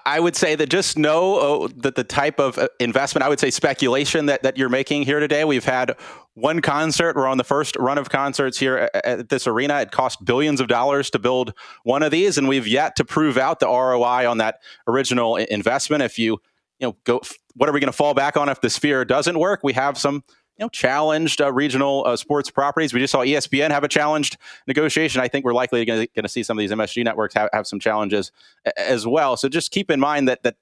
I 0.04 0.18
would 0.18 0.34
say 0.34 0.54
that 0.56 0.70
just 0.70 0.98
know 0.98 1.38
oh, 1.40 1.68
that 1.68 1.94
the 1.94 2.04
type 2.04 2.40
of 2.40 2.58
uh, 2.58 2.68
investment, 2.80 3.24
I 3.24 3.28
would 3.28 3.38
say 3.38 3.50
speculation 3.50 4.26
that, 4.26 4.42
that 4.42 4.56
you're 4.56 4.68
making 4.68 5.02
here 5.02 5.20
today. 5.20 5.44
We've 5.44 5.64
had 5.64 5.96
one 6.34 6.60
concert. 6.60 7.16
We're 7.16 7.28
on 7.28 7.38
the 7.38 7.44
first 7.44 7.76
run 7.76 7.96
of 7.96 8.10
concerts 8.10 8.58
here 8.58 8.90
at 8.92 9.28
this 9.28 9.46
arena. 9.46 9.81
It 9.81 9.92
cost 9.92 10.25
billions 10.25 10.60
of 10.60 10.69
dollars 10.69 11.10
to 11.10 11.19
build 11.19 11.54
one 11.84 12.02
of 12.02 12.10
these, 12.10 12.36
and 12.36 12.48
we've 12.48 12.66
yet 12.66 12.96
to 12.96 13.04
prove 13.04 13.38
out 13.38 13.60
the 13.60 13.66
ROI 13.66 14.28
on 14.28 14.38
that 14.38 14.60
original 14.86 15.36
investment. 15.36 16.02
If 16.02 16.19
you, 16.19 16.40
you 16.78 16.88
know, 16.88 16.96
go, 17.04 17.20
what 17.54 17.69
are 17.69 17.72
we 17.72 17.81
going 17.81 17.92
to 17.92 17.96
fall 17.96 18.14
back 18.14 18.36
on 18.36 18.48
if 18.48 18.60
the 18.60 18.70
sphere 18.70 19.04
doesn't 19.04 19.38
work? 19.38 19.60
We 19.62 19.72
have 19.75 19.96
some 19.96 20.25
you 20.58 20.64
know, 20.64 20.69
challenged 20.69 21.40
uh, 21.40 21.52
regional 21.52 22.04
uh, 22.06 22.16
sports 22.16 22.50
properties. 22.50 22.92
We 22.92 23.00
just 23.00 23.12
saw 23.12 23.20
ESPN 23.20 23.70
have 23.70 23.82
a 23.82 23.88
challenged 23.88 24.36
negotiation. 24.66 25.20
I 25.20 25.28
think 25.28 25.44
we're 25.44 25.54
likely 25.54 25.84
going 25.84 26.08
to 26.14 26.28
see 26.28 26.42
some 26.42 26.56
of 26.56 26.60
these 26.60 26.70
MSG 26.70 27.04
networks 27.04 27.34
have, 27.34 27.48
have 27.52 27.66
some 27.66 27.81
challenges 27.81 28.31
as 28.76 29.06
well. 29.06 29.36
So 29.36 29.48
just 29.48 29.72
keep 29.72 29.90
in 29.90 29.98
mind 29.98 30.28
that 30.28 30.42
that 30.44 30.56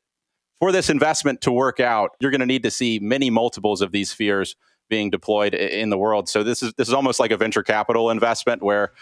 for 0.60 0.72
this 0.72 0.88
investment 0.88 1.40
to 1.42 1.52
work 1.52 1.80
out, 1.80 2.12
you're 2.20 2.30
going 2.30 2.40
to 2.40 2.46
need 2.46 2.62
to 2.62 2.70
see 2.70 3.00
many 3.00 3.30
multiples 3.30 3.82
of 3.82 3.92
these 3.92 4.10
spheres 4.10 4.54
being 4.92 5.08
deployed 5.08 5.54
in 5.54 5.88
the 5.88 5.96
world. 5.96 6.28
So 6.28 6.44
this 6.44 6.62
is 6.62 6.74
this 6.74 6.86
is 6.86 6.92
almost 6.92 7.18
like 7.18 7.30
a 7.30 7.36
venture 7.38 7.62
capital 7.62 8.10
investment 8.10 8.62
where 8.62 8.92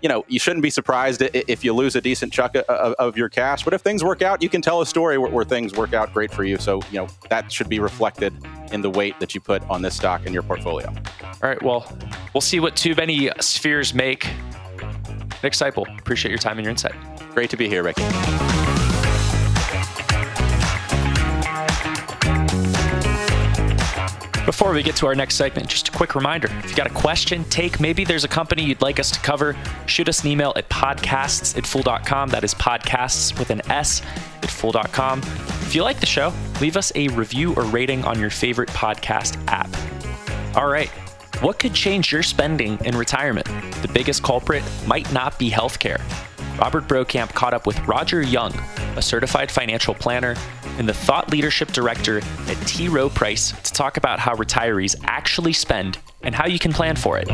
you 0.00 0.08
know, 0.08 0.24
you 0.28 0.38
shouldn't 0.38 0.62
be 0.62 0.70
surprised 0.70 1.20
if 1.34 1.62
you 1.62 1.74
lose 1.74 1.94
a 1.94 2.00
decent 2.00 2.32
chunk 2.32 2.54
of, 2.54 2.64
of 2.64 3.18
your 3.18 3.28
cash. 3.28 3.64
But 3.64 3.74
if 3.74 3.82
things 3.82 4.02
work 4.02 4.22
out, 4.22 4.42
you 4.42 4.48
can 4.48 4.62
tell 4.62 4.80
a 4.80 4.86
story 4.86 5.18
where, 5.18 5.30
where, 5.30 5.44
things 5.44 5.74
work 5.74 5.92
out 5.92 6.14
great 6.14 6.32
for 6.32 6.42
you. 6.42 6.56
So, 6.56 6.80
you 6.90 7.00
know, 7.00 7.08
that 7.28 7.52
should 7.52 7.68
be 7.68 7.80
reflected 7.80 8.32
in 8.72 8.80
the 8.80 8.88
weight 8.88 9.20
that 9.20 9.34
you 9.34 9.42
put 9.42 9.62
on 9.68 9.82
this 9.82 9.94
stock 9.94 10.24
in 10.24 10.32
your 10.32 10.42
portfolio. 10.42 10.88
All 10.88 11.50
right. 11.50 11.62
Well, 11.62 11.84
we'll 12.32 12.40
see 12.40 12.60
what 12.60 12.76
too 12.76 12.94
many 12.94 13.30
spheres 13.40 13.92
make. 13.92 14.24
Nick 15.42 15.52
Sciple, 15.52 15.84
appreciate 15.98 16.30
your 16.30 16.38
time 16.38 16.56
and 16.56 16.64
your 16.64 16.70
insight. 16.70 16.94
Great 17.34 17.50
to 17.50 17.58
be 17.58 17.68
here, 17.68 17.82
Ricky. 17.82 18.59
Before 24.50 24.72
we 24.72 24.82
get 24.82 24.96
to 24.96 25.06
our 25.06 25.14
next 25.14 25.36
segment, 25.36 25.68
just 25.68 25.90
a 25.90 25.92
quick 25.92 26.16
reminder 26.16 26.48
if 26.64 26.70
you 26.70 26.76
got 26.76 26.88
a 26.88 26.92
question, 26.92 27.44
take, 27.44 27.78
maybe 27.78 28.04
there's 28.04 28.24
a 28.24 28.28
company 28.28 28.64
you'd 28.64 28.82
like 28.82 28.98
us 28.98 29.12
to 29.12 29.20
cover, 29.20 29.56
shoot 29.86 30.08
us 30.08 30.24
an 30.24 30.28
email 30.28 30.52
at 30.56 30.68
podcasts 30.68 31.56
at 31.56 31.64
fool.com. 31.64 32.30
That 32.30 32.42
is 32.42 32.52
podcasts 32.54 33.38
with 33.38 33.50
an 33.50 33.62
S 33.70 34.02
at 34.42 34.50
fool.com. 34.50 35.20
If 35.20 35.76
you 35.76 35.84
like 35.84 36.00
the 36.00 36.06
show, 36.06 36.32
leave 36.60 36.76
us 36.76 36.90
a 36.96 37.06
review 37.10 37.54
or 37.54 37.62
rating 37.62 38.04
on 38.04 38.18
your 38.18 38.28
favorite 38.28 38.70
podcast 38.70 39.40
app. 39.46 39.70
All 40.56 40.66
right. 40.66 40.90
What 41.42 41.60
could 41.60 41.72
change 41.72 42.10
your 42.10 42.24
spending 42.24 42.76
in 42.84 42.98
retirement? 42.98 43.46
The 43.82 43.90
biggest 43.94 44.24
culprit 44.24 44.64
might 44.84 45.12
not 45.12 45.38
be 45.38 45.48
healthcare. 45.48 46.00
Robert 46.58 46.88
Brokamp 46.88 47.32
caught 47.34 47.54
up 47.54 47.68
with 47.68 47.78
Roger 47.86 48.20
Young, 48.20 48.52
a 48.96 49.00
certified 49.00 49.48
financial 49.48 49.94
planner 49.94 50.34
and 50.80 50.88
the 50.88 50.94
thought 50.94 51.30
leadership 51.30 51.70
director 51.72 52.18
at 52.48 52.56
T. 52.66 52.88
Rowe 52.88 53.10
Price, 53.10 53.52
to 53.52 53.72
talk 53.72 53.98
about 53.98 54.18
how 54.18 54.34
retirees 54.34 54.96
actually 55.04 55.52
spend 55.52 55.98
and 56.22 56.34
how 56.34 56.46
you 56.46 56.58
can 56.58 56.72
plan 56.72 56.96
for 56.96 57.18
it. 57.18 57.28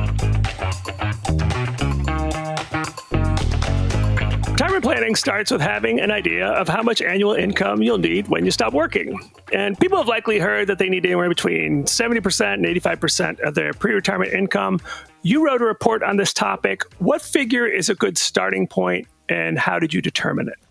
Retirement 4.51 4.83
planning 4.83 5.15
starts 5.15 5.53
with 5.53 5.61
having 5.61 6.01
an 6.01 6.11
idea 6.11 6.49
of 6.49 6.69
how 6.69 6.83
much 6.83 7.01
annual 7.01 7.35
income 7.35 7.83
you'll 7.83 7.99
need 7.99 8.27
when 8.27 8.45
you 8.45 8.51
stop 8.51 8.73
working. 8.73 9.17
And 9.53 9.79
people 9.79 9.99
have 9.99 10.09
likely 10.09 10.41
heard 10.41 10.67
that 10.67 10.79
they 10.79 10.89
need 10.89 11.07
anywhere 11.07 11.29
between 11.29 11.85
70% 11.85 12.55
and 12.55 12.65
85% 12.65 13.39
of 13.47 13.55
their 13.55 13.73
pre 13.75 13.93
retirement 13.93 14.33
income. 14.33 14.81
You 15.23 15.45
wrote 15.47 15.63
a 15.63 15.67
report 15.67 16.03
on 16.03 16.17
this 16.17 16.33
topic. 16.33 16.83
What 16.99 17.23
figure 17.23 17.67
is 17.67 17.89
a 17.89 17.95
good 17.95 18.19
starting 18.19 18.67
point, 18.67 19.07
and 19.29 19.57
how 19.57 19.79
did 19.79 19.95
you 19.95 20.03
determine 20.03 20.49
it? 20.49 20.66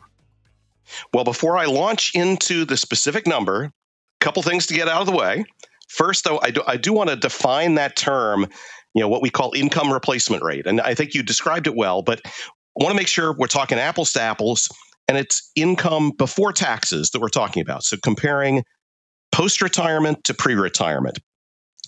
Well, 1.14 1.24
before 1.24 1.58
I 1.58 1.66
launch 1.66 2.14
into 2.16 2.66
the 2.66 2.78
specific 2.78 3.28
number, 3.28 3.64
a 3.64 3.72
couple 4.20 4.42
things 4.44 4.66
to 4.68 4.74
get 4.74 4.88
out 4.88 5.02
of 5.02 5.08
the 5.08 5.16
way. 5.16 5.46
First, 5.90 6.24
though, 6.24 6.40
I 6.42 6.52
do, 6.52 6.62
I 6.68 6.78
do 6.78 6.94
want 6.94 7.10
to 7.10 7.16
define 7.16 7.76
that 7.76 7.96
term, 7.96 8.48
you 8.94 9.02
know, 9.02 9.08
what 9.08 9.22
we 9.22 9.30
call 9.30 9.54
income 9.56 9.92
replacement 9.92 10.44
rate. 10.44 10.66
And 10.66 10.82
I 10.82 10.96
think 10.96 11.14
you 11.14 11.24
described 11.24 11.68
it 11.68 11.76
well, 11.76 12.02
but 12.02 12.22
I 12.26 12.84
want 12.84 12.92
to 12.92 12.98
make 12.98 13.08
sure 13.08 13.34
we're 13.34 13.48
talking 13.48 13.78
apples 13.78 14.14
to 14.14 14.22
apples 14.22 14.70
and 15.08 15.18
it's 15.18 15.52
income 15.56 16.12
before 16.18 16.52
taxes 16.52 17.12
that 17.12 17.22
we're 17.22 17.30
talking 17.30 17.62
about. 17.62 17.84
So 17.84 17.98
comparing 18.04 18.64
post 19.32 19.62
retirement 19.62 20.24
to 20.24 20.34
pre 20.34 20.56
retirement. 20.56 21.20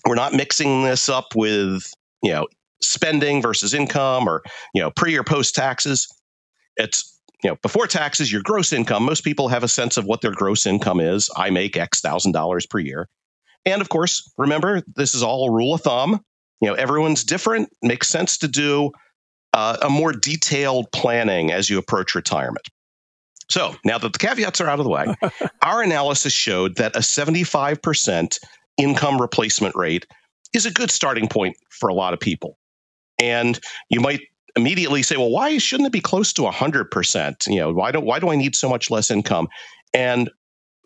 We're 0.06 0.14
not 0.14 0.32
mixing 0.32 0.84
this 0.84 1.08
up 1.08 1.34
with, 1.34 1.90
you 2.22 2.30
know, 2.30 2.46
spending 2.80 3.42
versus 3.42 3.74
income 3.74 4.28
or, 4.28 4.42
you 4.74 4.80
know, 4.80 4.90
pre 4.90 5.16
or 5.16 5.24
post 5.24 5.54
taxes. 5.54 6.06
It's 6.76 7.17
you 7.42 7.50
know, 7.50 7.56
before 7.62 7.86
taxes, 7.86 8.32
your 8.32 8.42
gross 8.42 8.72
income, 8.72 9.04
most 9.04 9.22
people 9.22 9.48
have 9.48 9.62
a 9.62 9.68
sense 9.68 9.96
of 9.96 10.04
what 10.04 10.20
their 10.20 10.32
gross 10.32 10.66
income 10.66 11.00
is. 11.00 11.30
I 11.36 11.50
make 11.50 11.76
X 11.76 12.00
thousand 12.00 12.32
dollars 12.32 12.66
per 12.66 12.78
year. 12.78 13.08
And 13.64 13.80
of 13.80 13.88
course, 13.88 14.30
remember, 14.38 14.82
this 14.96 15.14
is 15.14 15.22
all 15.22 15.48
a 15.48 15.52
rule 15.52 15.74
of 15.74 15.82
thumb. 15.82 16.24
You 16.60 16.68
know, 16.68 16.74
everyone's 16.74 17.24
different. 17.24 17.70
Makes 17.82 18.08
sense 18.08 18.38
to 18.38 18.48
do 18.48 18.90
uh, 19.52 19.76
a 19.82 19.90
more 19.90 20.12
detailed 20.12 20.90
planning 20.92 21.52
as 21.52 21.70
you 21.70 21.78
approach 21.78 22.14
retirement. 22.14 22.66
So 23.50 23.74
now 23.84 23.98
that 23.98 24.12
the 24.12 24.18
caveats 24.18 24.60
are 24.60 24.68
out 24.68 24.78
of 24.78 24.84
the 24.84 24.90
way, 24.90 25.14
our 25.62 25.82
analysis 25.82 26.32
showed 26.32 26.76
that 26.76 26.96
a 26.96 27.00
75% 27.00 28.38
income 28.76 29.20
replacement 29.20 29.74
rate 29.74 30.06
is 30.52 30.66
a 30.66 30.70
good 30.70 30.90
starting 30.90 31.28
point 31.28 31.56
for 31.70 31.88
a 31.88 31.94
lot 31.94 32.12
of 32.12 32.20
people. 32.20 32.58
And 33.18 33.58
you 33.88 34.00
might 34.00 34.20
immediately 34.56 35.02
say, 35.02 35.16
well, 35.16 35.30
why 35.30 35.58
shouldn't 35.58 35.86
it 35.86 35.92
be 35.92 36.00
close 36.00 36.32
to 36.34 36.42
100%? 36.42 37.46
You 37.46 37.60
know, 37.60 37.72
why 37.72 37.92
do, 37.92 38.00
why 38.00 38.18
do 38.18 38.30
I 38.30 38.36
need 38.36 38.56
so 38.56 38.68
much 38.68 38.90
less 38.90 39.10
income? 39.10 39.48
And 39.94 40.30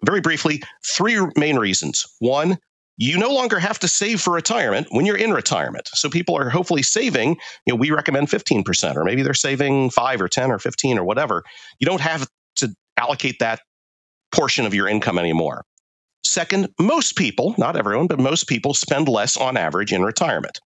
very 0.05 0.21
briefly, 0.21 0.63
three 0.85 1.19
main 1.37 1.57
reasons. 1.57 2.07
One, 2.19 2.59
you 2.97 3.19
no 3.19 3.33
longer 3.33 3.59
have 3.59 3.79
to 3.81 3.89
save 3.89 4.21
for 4.21 4.33
retirement 4.33 4.89
when 4.91 5.07
you're 5.07 5.17
in 5.17 5.33
retirement. 5.33 5.89
So 5.95 6.11
people 6.11 6.37
are 6.37 6.51
hopefully 6.51 6.83
saving, 6.83 7.37
you 7.67 7.73
know, 7.73 7.77
we 7.77 7.91
recommend 7.91 8.29
15%, 8.29 8.97
or 8.97 9.05
maybe 9.05 9.23
they're 9.23 9.35
saving 9.35 9.91
5 9.91 10.21
or 10.21 10.29
10 10.29 10.51
or 10.51 10.59
15 10.59 10.99
or 10.99 11.05
whatever. 11.05 11.43
You 11.79 11.87
don't 11.87 12.01
have 12.01 12.29
to 12.57 12.75
allocate 12.97 13.39
that 13.41 13.61
portion 14.33 14.67
of 14.67 14.75
your 14.75 14.89
income 14.89 15.19
anymore. 15.19 15.65
Second, 16.25 16.69
most 16.79 17.17
people, 17.17 17.55
not 17.59 17.77
everyone, 17.77 18.07
but 18.07 18.21
most 18.21 18.47
people 18.47 18.75
spend 18.75 19.09
less 19.09 19.37
on 19.37 19.57
average 19.57 19.93
in 19.93 20.03
retirement. 20.03 20.61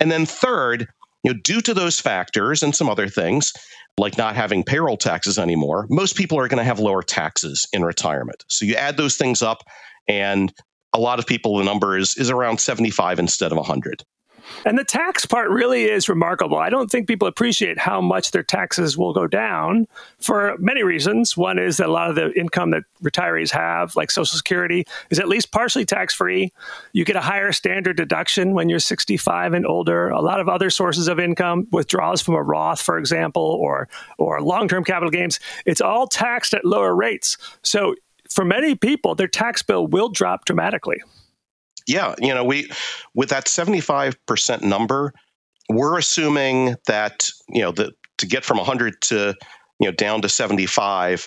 And 0.00 0.10
then 0.10 0.26
third, 0.26 0.88
you 1.24 1.32
know, 1.32 1.40
due 1.42 1.60
to 1.62 1.74
those 1.74 1.98
factors 1.98 2.62
and 2.62 2.76
some 2.76 2.88
other 2.88 3.08
things, 3.08 3.52
like 3.98 4.18
not 4.18 4.36
having 4.36 4.62
payroll 4.62 4.96
taxes 4.96 5.38
anymore, 5.38 5.86
most 5.88 6.16
people 6.16 6.38
are 6.38 6.48
going 6.48 6.58
to 6.58 6.64
have 6.64 6.78
lower 6.78 7.02
taxes 7.02 7.66
in 7.72 7.82
retirement. 7.82 8.44
So 8.48 8.64
you 8.64 8.74
add 8.74 8.96
those 8.96 9.16
things 9.16 9.42
up, 9.42 9.64
and 10.06 10.52
a 10.92 11.00
lot 11.00 11.18
of 11.18 11.26
people, 11.26 11.58
the 11.58 11.64
number 11.64 11.96
is, 11.96 12.16
is 12.16 12.30
around 12.30 12.60
75 12.60 13.18
instead 13.18 13.50
of 13.50 13.58
100. 13.58 14.04
And 14.64 14.78
the 14.78 14.84
tax 14.84 15.26
part 15.26 15.50
really 15.50 15.84
is 15.84 16.08
remarkable. 16.08 16.58
I 16.58 16.70
don't 16.70 16.90
think 16.90 17.06
people 17.06 17.28
appreciate 17.28 17.78
how 17.78 18.00
much 18.00 18.30
their 18.30 18.42
taxes 18.42 18.96
will 18.96 19.12
go 19.12 19.26
down 19.26 19.86
for 20.18 20.56
many 20.58 20.82
reasons. 20.82 21.36
One 21.36 21.58
is 21.58 21.76
that 21.78 21.88
a 21.88 21.92
lot 21.92 22.08
of 22.08 22.16
the 22.16 22.32
income 22.38 22.70
that 22.70 22.84
retirees 23.02 23.50
have, 23.50 23.94
like 23.96 24.10
Social 24.10 24.36
Security, 24.36 24.86
is 25.10 25.18
at 25.18 25.28
least 25.28 25.52
partially 25.52 25.84
tax 25.84 26.14
free. 26.14 26.52
You 26.92 27.04
get 27.04 27.16
a 27.16 27.20
higher 27.20 27.52
standard 27.52 27.96
deduction 27.96 28.54
when 28.54 28.68
you're 28.68 28.78
65 28.78 29.52
and 29.52 29.66
older. 29.66 30.08
A 30.08 30.20
lot 30.20 30.40
of 30.40 30.48
other 30.48 30.70
sources 30.70 31.08
of 31.08 31.18
income, 31.18 31.66
withdrawals 31.70 32.22
from 32.22 32.34
a 32.34 32.42
Roth, 32.42 32.80
for 32.80 32.98
example, 32.98 33.42
or 33.60 33.88
or 34.18 34.40
long 34.40 34.68
term 34.68 34.84
capital 34.84 35.10
gains, 35.10 35.40
it's 35.66 35.80
all 35.80 36.06
taxed 36.06 36.54
at 36.54 36.64
lower 36.64 36.94
rates. 36.94 37.36
So 37.62 37.94
for 38.30 38.44
many 38.44 38.74
people, 38.74 39.14
their 39.14 39.28
tax 39.28 39.62
bill 39.62 39.86
will 39.86 40.08
drop 40.08 40.44
dramatically 40.44 41.00
yeah, 41.86 42.14
you 42.18 42.34
know, 42.34 42.44
we 42.44 42.70
with 43.14 43.28
that 43.30 43.46
75% 43.46 44.62
number, 44.62 45.12
we're 45.68 45.98
assuming 45.98 46.76
that, 46.86 47.28
you 47.48 47.62
know, 47.62 47.72
the, 47.72 47.92
to 48.18 48.26
get 48.26 48.44
from 48.44 48.58
100 48.58 49.00
to, 49.02 49.34
you 49.80 49.88
know, 49.88 49.92
down 49.92 50.22
to 50.22 50.28
75, 50.28 51.26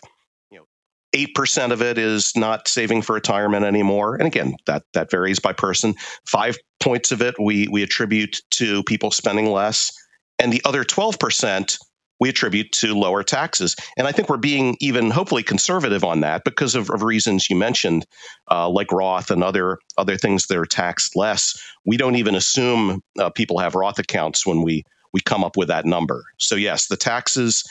you 0.51 0.59
know, 0.59 0.65
8% 1.13 1.71
of 1.71 1.81
it 1.81 1.97
is 1.97 2.35
not 2.35 2.67
saving 2.67 3.01
for 3.01 3.13
retirement 3.13 3.65
anymore. 3.65 4.15
And 4.15 4.25
again, 4.25 4.55
that 4.65 4.83
that 4.93 5.11
varies 5.11 5.39
by 5.39 5.53
person. 5.53 5.95
5 6.27 6.57
points 6.79 7.11
of 7.11 7.21
it 7.21 7.35
we 7.39 7.67
we 7.67 7.83
attribute 7.83 8.37
to 8.51 8.83
people 8.83 9.11
spending 9.11 9.51
less, 9.51 9.91
and 10.39 10.53
the 10.53 10.61
other 10.65 10.83
12% 10.83 11.77
we 12.19 12.29
attribute 12.29 12.71
to 12.71 12.95
lower 12.95 13.23
taxes. 13.23 13.75
And 13.97 14.07
I 14.07 14.11
think 14.11 14.29
we're 14.29 14.37
being 14.37 14.75
even 14.79 15.11
hopefully 15.11 15.43
conservative 15.43 16.03
on 16.03 16.21
that 16.21 16.43
because 16.43 16.75
of, 16.75 16.89
of 16.89 17.03
reasons 17.03 17.49
you 17.49 17.55
mentioned, 17.55 18.05
uh, 18.49 18.69
like 18.69 18.91
Roth 18.91 19.31
and 19.31 19.43
other 19.43 19.77
other 19.97 20.17
things 20.17 20.47
that 20.47 20.57
are 20.57 20.65
taxed 20.65 21.15
less. 21.15 21.57
We 21.85 21.97
don't 21.97 22.15
even 22.15 22.35
assume 22.35 23.01
uh, 23.19 23.29
people 23.29 23.59
have 23.59 23.75
Roth 23.75 23.99
accounts 23.99 24.45
when 24.45 24.61
we 24.63 24.83
we 25.13 25.21
come 25.21 25.43
up 25.43 25.57
with 25.57 25.67
that 25.69 25.85
number. 25.85 26.23
So 26.37 26.55
yes, 26.55 26.87
the 26.87 26.97
taxes, 26.97 27.63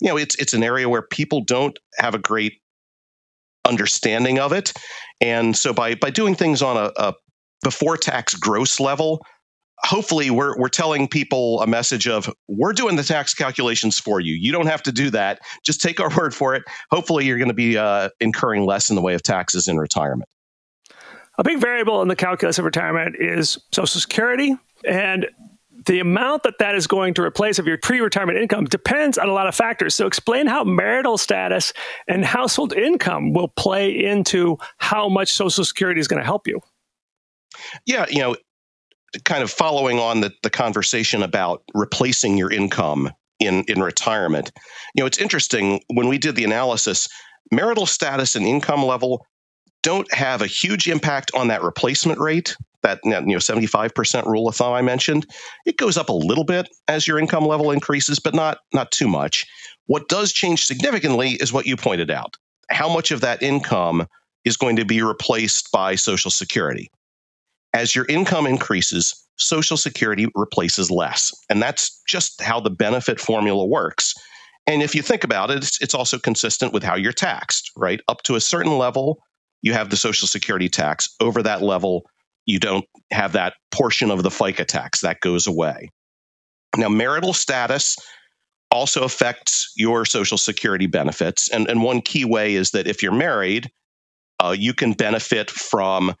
you 0.00 0.08
know, 0.08 0.16
it's 0.16 0.36
it's 0.36 0.54
an 0.54 0.62
area 0.62 0.88
where 0.88 1.02
people 1.02 1.42
don't 1.44 1.78
have 1.98 2.14
a 2.14 2.18
great 2.18 2.54
understanding 3.64 4.38
of 4.38 4.52
it, 4.52 4.72
and 5.20 5.56
so 5.56 5.72
by 5.72 5.94
by 5.94 6.10
doing 6.10 6.34
things 6.34 6.62
on 6.62 6.76
a, 6.76 6.92
a 6.96 7.14
before 7.62 7.96
tax 7.96 8.34
gross 8.34 8.80
level, 8.80 9.24
hopefully 9.84 10.30
we're 10.30 10.56
we're 10.58 10.68
telling 10.68 11.08
people 11.08 11.60
a 11.60 11.66
message 11.66 12.06
of 12.06 12.32
we're 12.48 12.72
doing 12.72 12.96
the 12.96 13.02
tax 13.02 13.34
calculations 13.34 13.98
for 13.98 14.20
you. 14.20 14.34
You 14.34 14.52
don't 14.52 14.66
have 14.66 14.82
to 14.84 14.92
do 14.92 15.10
that. 15.10 15.40
Just 15.64 15.80
take 15.80 16.00
our 16.00 16.10
word 16.16 16.34
for 16.34 16.54
it. 16.54 16.62
Hopefully, 16.90 17.26
you're 17.26 17.38
going 17.38 17.48
to 17.48 17.54
be 17.54 17.76
uh, 17.76 18.10
incurring 18.20 18.64
less 18.64 18.90
in 18.90 18.96
the 18.96 19.02
way 19.02 19.14
of 19.14 19.22
taxes 19.22 19.68
in 19.68 19.78
retirement. 19.78 20.28
A 21.38 21.44
big 21.44 21.58
variable 21.58 22.02
in 22.02 22.08
the 22.08 22.16
calculus 22.16 22.58
of 22.58 22.64
retirement 22.64 23.16
is 23.18 23.58
Social 23.72 24.00
Security, 24.00 24.54
and 24.86 25.26
the 25.86 25.98
amount 25.98 26.42
that 26.44 26.58
that 26.58 26.74
is 26.74 26.86
going 26.86 27.14
to 27.14 27.22
replace 27.22 27.58
of 27.58 27.66
your 27.66 27.78
pre-retirement 27.78 28.38
income 28.38 28.66
depends 28.66 29.18
on 29.18 29.28
a 29.28 29.32
lot 29.32 29.48
of 29.48 29.54
factors. 29.54 29.94
So, 29.94 30.06
explain 30.06 30.46
how 30.46 30.62
marital 30.62 31.18
status 31.18 31.72
and 32.06 32.24
household 32.24 32.72
income 32.74 33.32
will 33.32 33.48
play 33.48 33.90
into 33.90 34.58
how 34.76 35.08
much 35.08 35.32
Social 35.32 35.64
Security 35.64 36.00
is 36.00 36.06
going 36.06 36.20
to 36.20 36.26
help 36.26 36.46
you. 36.46 36.60
Yeah, 37.86 38.06
you 38.08 38.20
know, 38.20 38.36
kind 39.24 39.42
of 39.42 39.50
following 39.50 39.98
on 39.98 40.20
the, 40.20 40.32
the 40.42 40.50
conversation 40.50 41.22
about 41.22 41.62
replacing 41.74 42.38
your 42.38 42.50
income 42.50 43.10
in, 43.40 43.64
in 43.64 43.82
retirement, 43.82 44.52
you 44.94 45.02
know, 45.02 45.06
it's 45.06 45.18
interesting 45.18 45.82
when 45.88 46.08
we 46.08 46.18
did 46.18 46.36
the 46.36 46.44
analysis, 46.44 47.08
marital 47.50 47.86
status 47.86 48.36
and 48.36 48.46
income 48.46 48.84
level 48.84 49.26
don't 49.82 50.12
have 50.14 50.42
a 50.42 50.46
huge 50.46 50.88
impact 50.88 51.30
on 51.34 51.48
that 51.48 51.62
replacement 51.62 52.18
rate, 52.20 52.56
that 52.82 53.00
you 53.04 53.10
know 53.10 53.38
75% 53.38 54.26
rule 54.26 54.48
of 54.48 54.56
thumb 54.56 54.72
I 54.72 54.82
mentioned. 54.82 55.26
It 55.66 55.76
goes 55.76 55.96
up 55.96 56.08
a 56.08 56.14
little 56.14 56.44
bit 56.44 56.68
as 56.88 57.06
your 57.06 57.18
income 57.18 57.44
level 57.44 57.70
increases, 57.70 58.18
but 58.18 58.34
not 58.34 58.58
not 58.72 58.90
too 58.92 59.08
much. 59.08 59.44
What 59.86 60.08
does 60.08 60.32
change 60.32 60.64
significantly 60.64 61.30
is 61.32 61.52
what 61.52 61.66
you 61.66 61.76
pointed 61.76 62.10
out. 62.10 62.36
How 62.70 62.92
much 62.92 63.10
of 63.10 63.20
that 63.20 63.42
income 63.42 64.06
is 64.44 64.56
going 64.56 64.76
to 64.76 64.84
be 64.84 65.02
replaced 65.02 65.70
by 65.72 65.94
Social 65.96 66.30
Security? 66.30 66.90
As 67.74 67.94
your 67.94 68.06
income 68.06 68.46
increases, 68.46 69.14
Social 69.38 69.76
Security 69.76 70.26
replaces 70.34 70.90
less. 70.90 71.32
And 71.48 71.62
that's 71.62 72.02
just 72.06 72.40
how 72.40 72.60
the 72.60 72.70
benefit 72.70 73.20
formula 73.20 73.66
works. 73.66 74.14
And 74.66 74.82
if 74.82 74.94
you 74.94 75.02
think 75.02 75.24
about 75.24 75.50
it, 75.50 75.58
it's, 75.58 75.80
it's, 75.80 75.94
also 75.94 76.18
consistent 76.18 76.72
with 76.72 76.82
how 76.82 76.94
you're 76.94 77.12
taxed, 77.12 77.72
right? 77.76 78.00
Up 78.08 78.22
to 78.24 78.36
a 78.36 78.40
certain 78.40 78.78
level, 78.78 79.18
you 79.62 79.72
have 79.72 79.90
the 79.90 79.96
Social 79.96 80.28
Security 80.28 80.68
tax. 80.68 81.08
Over 81.20 81.42
that 81.42 81.62
level, 81.62 82.02
you 82.46 82.60
don't 82.60 82.84
have 83.10 83.32
that 83.32 83.54
portion 83.72 84.10
of 84.10 84.22
the 84.22 84.28
FICA 84.28 84.66
tax. 84.66 85.00
That 85.00 85.20
goes 85.20 85.46
away. 85.46 85.90
Now, 86.76 86.88
marital 86.88 87.32
status 87.32 87.96
also 88.70 89.02
affects 89.02 89.72
your 89.76 90.04
Social 90.04 90.38
Security 90.38 90.86
benefits. 90.86 91.48
And, 91.50 91.68
and 91.68 91.82
one 91.82 92.00
key 92.00 92.24
way 92.24 92.54
is 92.54 92.70
that 92.70 92.86
if 92.86 93.02
you're 93.02 93.12
married, 93.12 93.70
uh, 94.40 94.54
you 94.56 94.74
can 94.74 94.92
benefit 94.92 95.50
from 95.50 96.14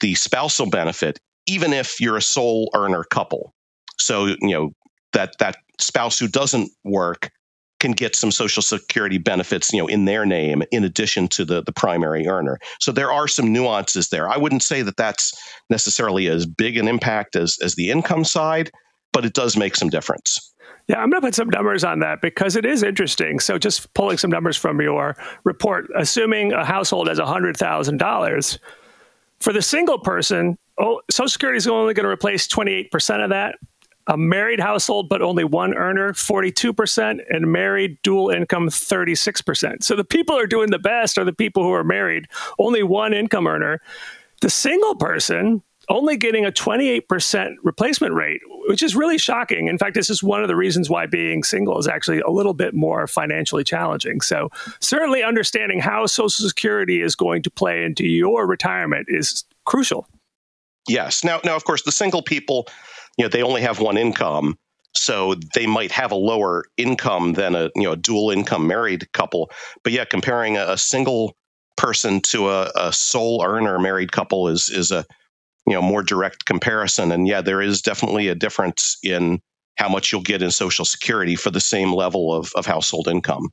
the 0.00 0.14
spousal 0.14 0.68
benefit, 0.68 1.18
even 1.46 1.72
if 1.72 2.00
you're 2.00 2.16
a 2.16 2.22
sole 2.22 2.70
earner 2.74 3.04
couple. 3.04 3.54
So, 3.98 4.26
you 4.26 4.52
know, 4.52 4.72
that 5.12 5.34
that 5.38 5.56
spouse 5.78 6.18
who 6.18 6.28
doesn't 6.28 6.70
work 6.84 7.30
can 7.78 7.92
get 7.92 8.16
some 8.16 8.30
social 8.30 8.62
security 8.62 9.18
benefits, 9.18 9.72
you 9.72 9.80
know, 9.80 9.86
in 9.86 10.06
their 10.06 10.24
name 10.24 10.62
in 10.72 10.84
addition 10.84 11.28
to 11.28 11.44
the 11.44 11.62
the 11.62 11.72
primary 11.72 12.26
earner. 12.26 12.58
So 12.80 12.92
there 12.92 13.12
are 13.12 13.28
some 13.28 13.52
nuances 13.52 14.08
there. 14.08 14.28
I 14.28 14.36
wouldn't 14.36 14.62
say 14.62 14.82
that 14.82 14.96
that's 14.96 15.32
necessarily 15.70 16.28
as 16.28 16.46
big 16.46 16.76
an 16.76 16.88
impact 16.88 17.36
as 17.36 17.58
as 17.62 17.74
the 17.74 17.90
income 17.90 18.24
side, 18.24 18.70
but 19.12 19.24
it 19.24 19.34
does 19.34 19.56
make 19.56 19.76
some 19.76 19.88
difference. 19.88 20.52
Yeah, 20.88 20.98
I'm 20.98 21.10
going 21.10 21.20
to 21.20 21.26
put 21.26 21.34
some 21.34 21.48
numbers 21.48 21.82
on 21.82 21.98
that 22.00 22.20
because 22.20 22.54
it 22.54 22.64
is 22.64 22.84
interesting. 22.84 23.40
So, 23.40 23.58
just 23.58 23.92
pulling 23.94 24.18
some 24.18 24.30
numbers 24.30 24.56
from 24.56 24.80
your 24.80 25.16
report, 25.44 25.88
assuming 25.96 26.52
a 26.52 26.64
household 26.64 27.08
has 27.08 27.18
$100,000, 27.18 28.58
for 29.40 29.52
the 29.52 29.62
single 29.62 29.98
person, 29.98 30.58
oh, 30.78 31.00
Social 31.10 31.28
Security 31.28 31.56
is 31.56 31.66
only 31.66 31.94
going 31.94 32.04
to 32.04 32.10
replace 32.10 32.46
28% 32.48 33.22
of 33.24 33.30
that. 33.30 33.56
a 34.08 34.16
married 34.16 34.60
household 34.60 35.08
but 35.08 35.20
only 35.20 35.42
one 35.42 35.74
earner 35.74 36.12
42% 36.12 37.20
and 37.28 37.52
married 37.52 37.98
dual 38.04 38.30
income 38.30 38.68
36% 38.68 39.82
so 39.82 39.96
the 39.96 40.04
people 40.04 40.38
are 40.38 40.46
doing 40.46 40.70
the 40.70 40.78
best 40.78 41.18
are 41.18 41.24
the 41.24 41.32
people 41.32 41.64
who 41.64 41.72
are 41.72 41.82
married 41.82 42.26
only 42.60 42.84
one 42.84 43.12
income 43.12 43.48
earner 43.48 43.80
the 44.42 44.50
single 44.50 44.94
person 44.94 45.60
only 45.88 46.16
getting 46.16 46.44
a 46.44 46.50
28% 46.50 47.54
replacement 47.62 48.14
rate, 48.14 48.40
which 48.68 48.82
is 48.82 48.96
really 48.96 49.18
shocking. 49.18 49.68
In 49.68 49.78
fact, 49.78 49.94
this 49.94 50.10
is 50.10 50.22
one 50.22 50.42
of 50.42 50.48
the 50.48 50.56
reasons 50.56 50.90
why 50.90 51.06
being 51.06 51.42
single 51.42 51.78
is 51.78 51.86
actually 51.86 52.20
a 52.20 52.30
little 52.30 52.54
bit 52.54 52.74
more 52.74 53.06
financially 53.06 53.64
challenging. 53.64 54.20
So, 54.20 54.50
certainly 54.80 55.22
understanding 55.22 55.80
how 55.80 56.06
Social 56.06 56.46
Security 56.46 57.00
is 57.00 57.14
going 57.14 57.42
to 57.42 57.50
play 57.50 57.84
into 57.84 58.06
your 58.06 58.46
retirement 58.46 59.06
is 59.08 59.44
crucial. 59.64 60.08
Yes. 60.88 61.24
Now, 61.24 61.40
now, 61.44 61.56
of 61.56 61.64
course, 61.64 61.82
the 61.82 61.92
single 61.92 62.22
people, 62.22 62.66
you 63.16 63.24
know, 63.24 63.28
they 63.28 63.42
only 63.42 63.62
have 63.62 63.80
one 63.80 63.96
income, 63.96 64.56
so 64.94 65.34
they 65.54 65.66
might 65.66 65.92
have 65.92 66.12
a 66.12 66.16
lower 66.16 66.64
income 66.76 67.34
than 67.34 67.54
a 67.54 67.70
you 67.74 67.82
know 67.82 67.92
a 67.92 67.96
dual 67.96 68.30
income 68.30 68.66
married 68.66 69.10
couple. 69.12 69.50
But 69.82 69.92
yeah, 69.92 70.04
comparing 70.04 70.56
a, 70.56 70.72
a 70.72 70.78
single 70.78 71.36
person 71.76 72.20
to 72.20 72.48
a, 72.48 72.70
a 72.74 72.92
sole 72.92 73.44
earner 73.44 73.78
married 73.78 74.12
couple 74.12 74.48
is 74.48 74.68
is 74.68 74.90
a 74.90 75.04
you 75.66 75.74
know 75.74 75.82
more 75.82 76.02
direct 76.02 76.44
comparison. 76.46 77.12
And 77.12 77.26
yeah 77.26 77.40
there 77.40 77.60
is 77.60 77.82
definitely 77.82 78.28
a 78.28 78.34
difference 78.34 78.96
in 79.02 79.40
how 79.76 79.88
much 79.88 80.10
you'll 80.10 80.22
get 80.22 80.42
in 80.42 80.50
social 80.50 80.84
security 80.84 81.36
for 81.36 81.50
the 81.50 81.60
same 81.60 81.92
level 81.92 82.32
of, 82.34 82.50
of 82.56 82.66
household 82.66 83.08
income 83.08 83.50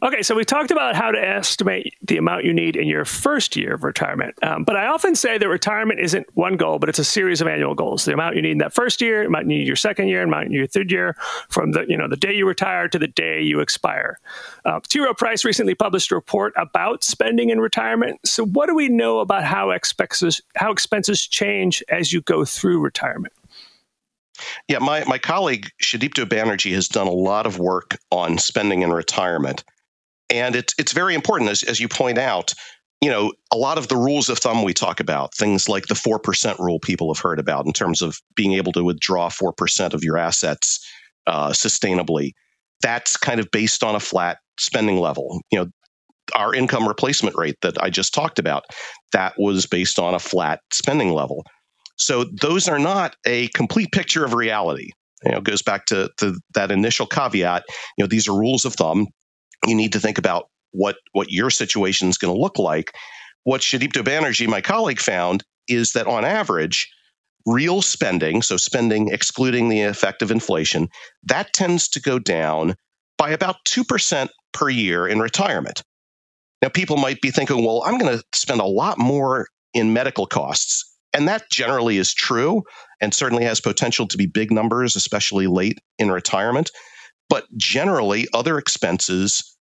Okay, 0.00 0.22
so 0.22 0.36
we 0.36 0.44
talked 0.44 0.70
about 0.70 0.94
how 0.94 1.10
to 1.10 1.18
estimate 1.18 1.94
the 2.02 2.18
amount 2.18 2.44
you 2.44 2.52
need 2.52 2.76
in 2.76 2.86
your 2.86 3.04
first 3.04 3.56
year 3.56 3.74
of 3.74 3.82
retirement. 3.82 4.36
Um, 4.44 4.62
but 4.62 4.76
I 4.76 4.86
often 4.86 5.16
say 5.16 5.38
that 5.38 5.48
retirement 5.48 5.98
isn't 5.98 6.26
one 6.36 6.56
goal, 6.56 6.78
but 6.78 6.88
it's 6.88 7.00
a 7.00 7.04
series 7.04 7.40
of 7.40 7.48
annual 7.48 7.74
goals. 7.74 8.04
The 8.04 8.12
amount 8.12 8.36
you 8.36 8.42
need 8.42 8.52
in 8.52 8.58
that 8.58 8.72
first 8.72 9.00
year, 9.00 9.24
amount 9.24 9.50
you 9.50 9.58
need 9.58 9.66
your 9.66 9.76
second 9.76 10.06
year, 10.06 10.22
amount 10.22 10.44
you 10.44 10.50
need 10.50 10.58
your 10.58 10.66
third 10.68 10.92
year, 10.92 11.16
from 11.48 11.72
the 11.72 11.84
you 11.88 11.96
know 11.96 12.06
the 12.06 12.16
day 12.16 12.32
you 12.32 12.46
retire 12.46 12.88
to 12.88 12.98
the 12.98 13.08
day 13.08 13.42
you 13.42 13.58
expire. 13.58 14.20
Uh, 14.64 14.78
T. 14.88 15.00
Rowe 15.00 15.14
Price 15.14 15.44
recently 15.44 15.74
published 15.74 16.12
a 16.12 16.14
report 16.14 16.52
about 16.56 17.02
spending 17.02 17.50
in 17.50 17.58
retirement. 17.60 18.20
So, 18.24 18.46
what 18.46 18.66
do 18.66 18.76
we 18.76 18.88
know 18.88 19.18
about 19.18 19.42
how 19.42 19.70
expenses 19.70 20.40
how 20.54 20.70
expenses 20.70 21.26
change 21.26 21.82
as 21.88 22.12
you 22.12 22.20
go 22.22 22.44
through 22.44 22.80
retirement? 22.80 23.32
Yeah, 24.68 24.78
my, 24.78 25.02
my 25.04 25.18
colleague 25.18 25.70
Sudipto 25.82 26.24
Banerjee 26.24 26.74
has 26.74 26.86
done 26.86 27.08
a 27.08 27.12
lot 27.12 27.46
of 27.46 27.58
work 27.58 27.98
on 28.12 28.38
spending 28.38 28.82
in 28.82 28.90
retirement. 28.92 29.64
And 30.30 30.56
it's 30.56 30.74
it's 30.78 30.92
very 30.92 31.14
important, 31.14 31.50
as, 31.50 31.62
as 31.62 31.80
you 31.80 31.88
point 31.88 32.18
out, 32.18 32.54
you 33.00 33.10
know, 33.10 33.32
a 33.52 33.56
lot 33.56 33.78
of 33.78 33.88
the 33.88 33.96
rules 33.96 34.28
of 34.28 34.38
thumb 34.38 34.62
we 34.62 34.74
talk 34.74 35.00
about, 35.00 35.34
things 35.34 35.68
like 35.68 35.86
the 35.86 35.94
4% 35.94 36.58
rule 36.58 36.80
people 36.80 37.12
have 37.12 37.22
heard 37.22 37.38
about 37.38 37.66
in 37.66 37.72
terms 37.72 38.02
of 38.02 38.18
being 38.34 38.54
able 38.54 38.72
to 38.72 38.84
withdraw 38.84 39.28
4% 39.28 39.94
of 39.94 40.02
your 40.02 40.18
assets 40.18 40.84
uh, 41.26 41.50
sustainably, 41.50 42.32
that's 42.82 43.16
kind 43.16 43.38
of 43.38 43.50
based 43.52 43.84
on 43.84 43.94
a 43.94 44.00
flat 44.00 44.38
spending 44.58 44.98
level. 44.98 45.40
You 45.50 45.60
know, 45.60 45.66
our 46.34 46.54
income 46.54 46.88
replacement 46.88 47.36
rate 47.36 47.56
that 47.62 47.82
I 47.82 47.90
just 47.90 48.12
talked 48.12 48.38
about, 48.38 48.64
that 49.12 49.34
was 49.38 49.66
based 49.66 49.98
on 49.98 50.14
a 50.14 50.18
flat 50.18 50.60
spending 50.72 51.12
level. 51.12 51.44
So 51.96 52.24
those 52.24 52.68
are 52.68 52.78
not 52.78 53.16
a 53.26 53.48
complete 53.48 53.92
picture 53.92 54.24
of 54.24 54.34
reality. 54.34 54.90
You 55.24 55.32
know, 55.32 55.38
it 55.38 55.44
goes 55.44 55.62
back 55.62 55.86
to, 55.86 56.10
to 56.18 56.38
that 56.54 56.70
initial 56.70 57.06
caveat. 57.06 57.64
You 57.96 58.04
know, 58.04 58.08
these 58.08 58.28
are 58.28 58.38
rules 58.38 58.64
of 58.64 58.74
thumb 58.74 59.08
you 59.66 59.74
need 59.74 59.92
to 59.92 60.00
think 60.00 60.18
about 60.18 60.48
what 60.72 60.96
what 61.12 61.30
your 61.30 61.50
situation 61.50 62.08
is 62.08 62.18
going 62.18 62.34
to 62.34 62.40
look 62.40 62.58
like. 62.58 62.92
What 63.44 63.62
Sudipto 63.62 64.02
Banerjee, 64.02 64.48
my 64.48 64.60
colleague, 64.60 65.00
found 65.00 65.44
is 65.68 65.92
that 65.92 66.06
on 66.06 66.24
average, 66.24 66.90
real 67.46 67.82
spending, 67.82 68.42
so 68.42 68.56
spending 68.56 69.08
excluding 69.08 69.68
the 69.68 69.82
effect 69.82 70.22
of 70.22 70.30
inflation, 70.30 70.88
that 71.24 71.52
tends 71.52 71.88
to 71.88 72.00
go 72.00 72.18
down 72.18 72.74
by 73.16 73.30
about 73.30 73.56
2% 73.66 74.28
per 74.52 74.68
year 74.68 75.06
in 75.06 75.18
retirement. 75.18 75.82
Now, 76.62 76.68
people 76.68 76.96
might 76.96 77.20
be 77.20 77.30
thinking, 77.30 77.64
well, 77.64 77.82
I'm 77.84 77.98
going 77.98 78.16
to 78.16 78.24
spend 78.32 78.60
a 78.60 78.66
lot 78.66 78.98
more 78.98 79.46
in 79.74 79.92
medical 79.92 80.26
costs. 80.26 80.84
And 81.14 81.26
that 81.28 81.50
generally 81.50 81.98
is 81.98 82.12
true 82.12 82.62
and 83.00 83.14
certainly 83.14 83.44
has 83.44 83.60
potential 83.60 84.06
to 84.08 84.16
be 84.16 84.26
big 84.26 84.50
numbers, 84.50 84.96
especially 84.96 85.46
late 85.46 85.78
in 85.98 86.10
retirement. 86.10 86.70
But 87.28 87.46
generally, 87.56 88.26
other 88.34 88.58
expenses 88.58 89.56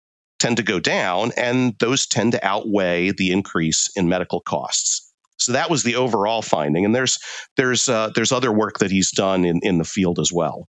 tend 0.42 0.56
to 0.56 0.62
go 0.62 0.80
down, 0.80 1.30
and 1.36 1.74
those 1.78 2.06
tend 2.06 2.32
to 2.32 2.44
outweigh 2.46 3.12
the 3.12 3.30
increase 3.30 3.88
in 3.96 4.08
medical 4.08 4.40
costs. 4.40 5.08
So 5.38 5.52
that 5.52 5.70
was 5.70 5.82
the 5.82 5.96
overall 5.96 6.42
finding, 6.42 6.84
and 6.84 6.94
there's 6.94 7.18
there's 7.56 7.88
uh, 7.88 8.10
there's 8.14 8.32
other 8.32 8.52
work 8.52 8.78
that 8.78 8.90
he's 8.90 9.10
done 9.10 9.44
in, 9.44 9.60
in 9.62 9.78
the 9.78 9.84
field 9.84 10.18
as 10.18 10.32
well. 10.32 10.68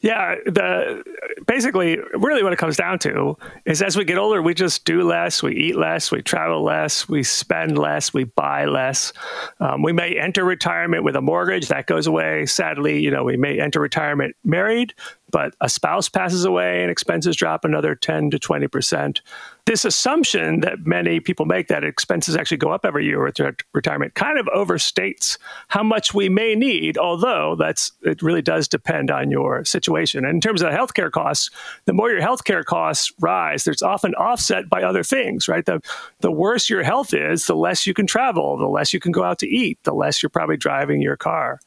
Yeah, 0.00 0.36
the 0.46 1.02
basically 1.46 1.98
really 2.14 2.42
what 2.42 2.52
it 2.52 2.58
comes 2.58 2.76
down 2.76 3.00
to 3.00 3.36
is 3.64 3.82
as 3.82 3.96
we 3.96 4.04
get 4.04 4.16
older, 4.16 4.40
we 4.40 4.54
just 4.54 4.84
do 4.84 5.02
less, 5.02 5.42
we 5.42 5.56
eat 5.56 5.76
less, 5.76 6.12
we 6.12 6.22
travel 6.22 6.62
less, 6.62 7.08
we 7.08 7.22
spend 7.24 7.76
less, 7.76 8.14
we 8.14 8.24
buy 8.24 8.64
less. 8.66 9.12
Um, 9.58 9.82
we 9.82 9.92
may 9.92 10.18
enter 10.18 10.44
retirement 10.44 11.02
with 11.02 11.16
a 11.16 11.20
mortgage 11.20 11.68
that 11.68 11.86
goes 11.86 12.06
away. 12.06 12.46
Sadly, 12.46 13.00
you 13.00 13.10
know, 13.10 13.24
we 13.24 13.36
may 13.36 13.60
enter 13.60 13.80
retirement 13.80 14.36
married, 14.44 14.94
but 15.30 15.54
a 15.60 15.68
spouse 15.68 16.08
passes 16.08 16.44
away 16.44 16.82
and 16.82 16.90
expenses 16.90 17.36
drop 17.36 17.64
another 17.64 17.94
10 17.94 18.30
to 18.30 18.38
20 18.38 18.68
percent 18.68 19.20
this 19.68 19.84
assumption 19.84 20.60
that 20.60 20.86
many 20.86 21.20
people 21.20 21.44
make 21.44 21.68
that 21.68 21.84
expenses 21.84 22.34
actually 22.34 22.56
go 22.56 22.70
up 22.70 22.86
every 22.86 23.04
year 23.04 23.22
with 23.22 23.38
retirement 23.74 24.14
kind 24.14 24.38
of 24.38 24.46
overstates 24.46 25.36
how 25.68 25.82
much 25.82 26.14
we 26.14 26.30
may 26.30 26.54
need, 26.54 26.96
although 26.96 27.54
that's 27.54 27.92
it 28.00 28.22
really 28.22 28.40
does 28.40 28.66
depend 28.66 29.10
on 29.10 29.30
your 29.30 29.66
situation. 29.66 30.24
And 30.24 30.36
in 30.36 30.40
terms 30.40 30.62
of 30.62 30.70
healthcare 30.70 31.10
costs, 31.10 31.50
the 31.84 31.92
more 31.92 32.10
your 32.10 32.22
healthcare 32.22 32.64
costs 32.64 33.12
rise, 33.20 33.64
there's 33.64 33.82
often 33.82 34.14
offset 34.14 34.70
by 34.70 34.82
other 34.82 35.04
things, 35.04 35.48
right? 35.48 35.66
The 35.66 35.82
the 36.20 36.32
worse 36.32 36.70
your 36.70 36.82
health 36.82 37.12
is, 37.12 37.46
the 37.46 37.54
less 37.54 37.86
you 37.86 37.92
can 37.92 38.06
travel, 38.06 38.56
the 38.56 38.68
less 38.68 38.94
you 38.94 39.00
can 39.00 39.12
go 39.12 39.22
out 39.22 39.38
to 39.40 39.46
eat, 39.46 39.78
the 39.82 39.92
less 39.92 40.22
you're 40.22 40.30
probably 40.30 40.56
driving 40.56 41.02
your 41.02 41.18
car. 41.18 41.60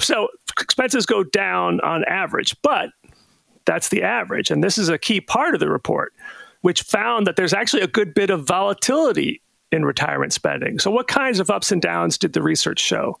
So 0.00 0.28
expenses 0.58 1.04
go 1.04 1.22
down 1.22 1.80
on 1.82 2.02
average, 2.04 2.56
but 2.62 2.92
that's 3.64 3.88
the 3.88 4.02
average. 4.02 4.50
And 4.50 4.62
this 4.62 4.78
is 4.78 4.88
a 4.88 4.98
key 4.98 5.20
part 5.20 5.54
of 5.54 5.60
the 5.60 5.68
report 5.68 6.12
which 6.62 6.82
found 6.82 7.26
that 7.26 7.36
there's 7.36 7.52
actually 7.52 7.82
a 7.82 7.88
good 7.88 8.14
bit 8.14 8.30
of 8.30 8.46
volatility 8.46 9.42
in 9.70 9.84
retirement 9.84 10.32
spending. 10.32 10.78
So, 10.78 10.90
what 10.90 11.08
kinds 11.08 11.38
of 11.38 11.50
ups 11.50 11.70
and 11.70 11.82
downs 11.82 12.16
did 12.16 12.32
the 12.32 12.42
research 12.42 12.80
show? 12.80 13.18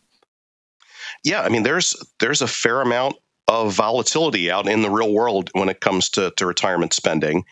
Yeah, 1.24 1.42
I 1.42 1.48
mean, 1.48 1.62
there's 1.62 1.94
there's 2.20 2.40
a 2.40 2.46
fair 2.46 2.80
amount 2.80 3.16
of 3.48 3.74
volatility 3.74 4.50
out 4.50 4.68
in 4.68 4.82
the 4.82 4.90
real 4.90 5.12
world 5.12 5.50
when 5.52 5.68
it 5.68 5.80
comes 5.80 6.08
to, 6.10 6.32
to 6.36 6.46
retirement 6.46 6.92
spending. 6.92 7.44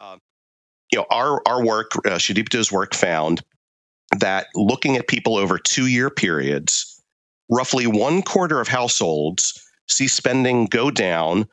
Uh, 0.00 0.16
you 0.90 0.98
know, 0.98 1.06
our 1.10 1.40
our 1.46 1.64
work, 1.64 1.92
uh, 1.96 2.18
Sudipto's 2.18 2.72
work, 2.72 2.94
found 2.94 3.42
that 4.18 4.46
looking 4.54 4.96
at 4.96 5.06
people 5.06 5.36
over 5.36 5.58
two 5.58 5.86
year 5.86 6.10
periods, 6.10 7.00
roughly 7.50 7.86
one 7.86 8.22
quarter 8.22 8.60
of 8.60 8.68
households 8.68 9.62
see 9.88 10.08
spending 10.08 10.66
go 10.66 10.90
down 10.90 11.46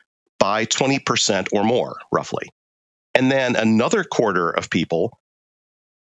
by 0.44 0.66
20% 0.66 1.48
or 1.54 1.64
more, 1.64 1.96
roughly. 2.12 2.50
And 3.16 3.32
then 3.32 3.56
another 3.56 4.04
quarter 4.04 4.50
of 4.50 4.70
people 4.70 5.18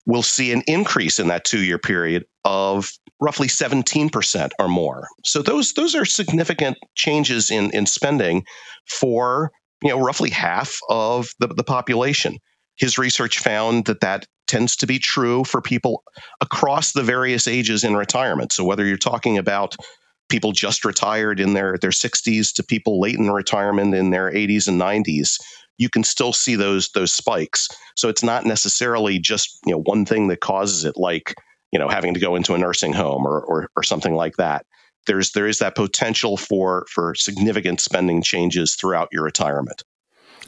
will 0.05 0.21
see 0.21 0.51
an 0.51 0.63
increase 0.67 1.17
in 1.17 1.29
that 1.29 1.45
two 1.45 1.63
year 1.63 1.77
period 1.77 2.25
of 2.43 2.91
roughly 3.21 3.47
17% 3.47 4.49
or 4.59 4.67
more. 4.67 5.07
So 5.23 5.41
those 5.41 5.71
those 5.75 5.95
are 5.95 6.03
significant 6.03 6.77
changes 6.93 7.49
in, 7.49 7.71
in 7.71 7.85
spending 7.85 8.43
for 8.85 9.49
you 9.81 9.91
know 9.91 10.05
roughly 10.05 10.29
half 10.29 10.77
of 10.89 11.29
the, 11.39 11.47
the 11.47 11.63
population. 11.63 12.37
His 12.75 12.97
research 12.97 13.39
found 13.39 13.85
that 13.85 14.01
that 14.01 14.25
tends 14.47 14.75
to 14.75 14.85
be 14.85 14.99
true 14.99 15.45
for 15.45 15.61
people 15.61 16.03
across 16.41 16.91
the 16.91 17.03
various 17.03 17.47
ages 17.47 17.85
in 17.85 17.95
retirement. 17.95 18.51
So 18.51 18.65
whether 18.65 18.85
you're 18.85 18.97
talking 18.97 19.37
about 19.37 19.77
people 20.29 20.51
just 20.51 20.85
retired 20.85 21.39
in 21.39 21.53
their, 21.53 21.77
their 21.77 21.91
60s 21.91 22.53
to 22.55 22.63
people 22.63 22.99
late 22.99 23.15
in 23.15 23.29
retirement 23.29 23.93
in 23.93 24.09
their 24.09 24.31
80s 24.31 24.67
and 24.67 24.81
90s, 24.81 25.39
you 25.77 25.89
can 25.89 26.03
still 26.03 26.33
see 26.33 26.55
those 26.55 26.89
those 26.89 27.13
spikes. 27.13 27.67
So 27.95 28.09
it's 28.09 28.23
not 28.23 28.45
necessarily 28.45 29.19
just 29.19 29.59
you 29.65 29.73
know 29.73 29.81
one 29.81 30.05
thing 30.05 30.27
that 30.27 30.39
causes 30.39 30.85
it, 30.85 30.97
like 30.97 31.35
you 31.71 31.79
know 31.79 31.89
having 31.89 32.13
to 32.13 32.19
go 32.19 32.35
into 32.35 32.53
a 32.53 32.57
nursing 32.57 32.93
home 32.93 33.25
or 33.25 33.41
or, 33.41 33.69
or 33.75 33.83
something 33.83 34.15
like 34.15 34.37
that. 34.37 34.65
There's 35.07 35.31
there 35.31 35.47
is 35.47 35.59
that 35.59 35.75
potential 35.75 36.37
for 36.37 36.85
for 36.89 37.15
significant 37.15 37.81
spending 37.81 38.21
changes 38.21 38.75
throughout 38.75 39.09
your 39.11 39.23
retirement. 39.23 39.83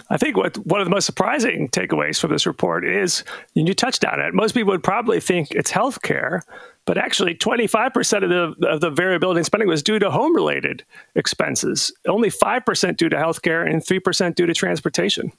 I 0.09 0.17
think 0.17 0.35
what 0.35 0.57
one 0.65 0.81
of 0.81 0.85
the 0.85 0.91
most 0.91 1.05
surprising 1.05 1.69
takeaways 1.69 2.19
from 2.19 2.31
this 2.31 2.45
report 2.45 2.85
is, 2.85 3.23
and 3.55 3.67
you 3.67 3.73
touched 3.73 4.03
on 4.03 4.19
it, 4.19 4.33
most 4.33 4.53
people 4.53 4.71
would 4.71 4.83
probably 4.83 5.19
think 5.19 5.51
it's 5.51 5.71
healthcare, 5.71 6.41
but 6.85 6.97
actually 6.97 7.35
25% 7.35 8.23
of 8.23 8.29
the, 8.59 8.67
of 8.67 8.81
the 8.81 8.89
variability 8.89 9.39
in 9.39 9.43
spending 9.43 9.67
was 9.67 9.83
due 9.83 9.99
to 9.99 10.11
home 10.11 10.35
related 10.35 10.83
expenses, 11.15 11.91
only 12.07 12.29
5% 12.29 12.97
due 12.97 13.09
to 13.09 13.15
healthcare, 13.15 13.67
and 13.67 13.83
3% 13.83 14.35
due 14.35 14.45
to 14.45 14.53
transportation. 14.53 15.31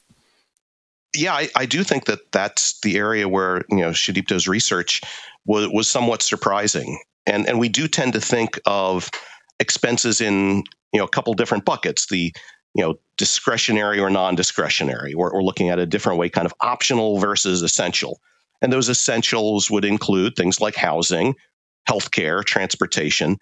Yeah, 1.14 1.34
I, 1.34 1.48
I, 1.56 1.66
do 1.66 1.82
think 1.82 2.06
that 2.06 2.30
that's 2.32 2.78
the 2.80 2.98
area 2.98 3.26
where 3.28 3.62
you 3.70 3.78
know 3.78 3.90
Sudipto's 3.90 4.46
research 4.46 5.00
was, 5.46 5.68
was 5.68 5.88
somewhat 5.88 6.20
surprising, 6.20 7.00
and 7.26 7.48
and 7.48 7.58
we 7.58 7.70
do 7.70 7.88
tend 7.88 8.12
to 8.14 8.20
think 8.20 8.60
of 8.66 9.10
expenses 9.58 10.20
in 10.20 10.64
you 10.92 10.98
know 10.98 11.04
a 11.04 11.08
couple 11.08 11.32
different 11.32 11.64
buckets. 11.64 12.08
The 12.08 12.34
you 12.74 12.84
know 12.84 12.98
discretionary 13.16 13.98
or 13.98 14.10
non-discretionary. 14.10 15.14
Or, 15.14 15.30
or 15.30 15.42
looking 15.42 15.70
at 15.70 15.78
a 15.78 15.86
different 15.86 16.18
way, 16.18 16.28
kind 16.28 16.46
of 16.46 16.52
optional 16.60 17.18
versus 17.18 17.62
essential. 17.62 18.20
And 18.62 18.72
those 18.72 18.88
essentials 18.88 19.70
would 19.70 19.84
include 19.84 20.34
things 20.36 20.60
like 20.60 20.76
housing, 20.76 21.34
healthcare, 21.88 22.44
transportation. 22.44 23.36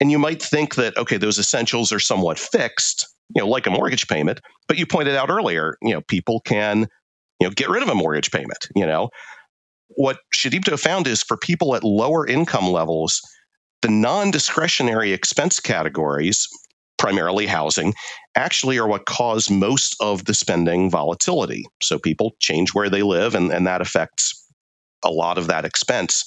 And 0.00 0.10
you 0.10 0.18
might 0.18 0.42
think 0.42 0.76
that, 0.76 0.96
okay, 0.96 1.16
those 1.16 1.38
essentials 1.38 1.92
are 1.92 2.00
somewhat 2.00 2.38
fixed, 2.38 3.06
you 3.34 3.42
know, 3.42 3.48
like 3.48 3.66
a 3.66 3.70
mortgage 3.70 4.08
payment. 4.08 4.40
But 4.68 4.78
you 4.78 4.86
pointed 4.86 5.16
out 5.16 5.30
earlier, 5.30 5.76
you 5.82 5.92
know, 5.92 6.00
people 6.02 6.40
can, 6.40 6.86
you 7.40 7.48
know, 7.48 7.50
get 7.50 7.68
rid 7.68 7.82
of 7.82 7.88
a 7.88 7.94
mortgage 7.94 8.30
payment, 8.30 8.68
you 8.74 8.86
know. 8.86 9.10
What 9.88 10.18
Sudipto 10.34 10.78
found 10.78 11.06
is 11.06 11.22
for 11.22 11.36
people 11.36 11.74
at 11.74 11.82
lower 11.82 12.26
income 12.26 12.68
levels, 12.68 13.20
the 13.82 13.88
non 13.88 14.30
discretionary 14.30 15.12
expense 15.12 15.58
categories, 15.58 16.48
primarily 16.96 17.46
housing, 17.46 17.94
actually 18.36 18.78
are 18.78 18.86
what 18.86 19.06
cause 19.06 19.50
most 19.50 19.96
of 20.00 20.26
the 20.26 20.34
spending 20.34 20.90
volatility. 20.90 21.64
So 21.82 21.98
people 21.98 22.36
change 22.38 22.72
where 22.72 22.88
they 22.88 23.02
live, 23.02 23.34
and, 23.34 23.50
and 23.50 23.66
that 23.66 23.80
affects 23.80 24.39
a 25.04 25.10
lot 25.10 25.38
of 25.38 25.46
that 25.46 25.64
expense. 25.64 26.24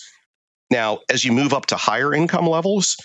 Now, 0.71 0.99
as 1.09 1.23
you 1.23 1.31
move 1.31 1.53
up 1.53 1.67
to 1.67 1.75
higher 1.75 2.13
income 2.13 2.47
levels, 2.47 2.95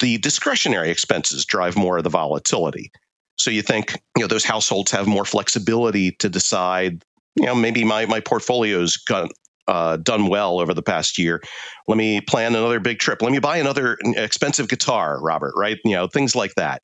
the 0.00 0.18
discretionary 0.18 0.90
expenses 0.90 1.44
drive 1.44 1.76
more 1.76 1.98
of 1.98 2.04
the 2.04 2.10
volatility. 2.10 2.90
So 3.36 3.50
you 3.50 3.62
think, 3.62 4.00
you 4.16 4.22
know, 4.22 4.26
those 4.28 4.44
households 4.44 4.90
have 4.92 5.06
more 5.06 5.24
flexibility 5.24 6.12
to 6.12 6.28
decide, 6.28 7.02
you 7.36 7.46
know, 7.46 7.54
maybe 7.54 7.84
my 7.84 8.06
my 8.06 8.20
portfolio's 8.20 8.96
got, 8.96 9.30
uh, 9.66 9.96
done 9.96 10.28
well 10.28 10.60
over 10.60 10.74
the 10.74 10.82
past 10.82 11.18
year. 11.18 11.42
Let 11.88 11.98
me 11.98 12.20
plan 12.20 12.54
another 12.54 12.80
big 12.80 12.98
trip. 12.98 13.22
Let 13.22 13.32
me 13.32 13.40
buy 13.40 13.56
another 13.56 13.98
expensive 14.16 14.68
guitar, 14.68 15.20
Robert. 15.20 15.54
Right? 15.56 15.78
You 15.84 15.92
know, 15.92 16.06
things 16.06 16.36
like 16.36 16.54
that. 16.54 16.82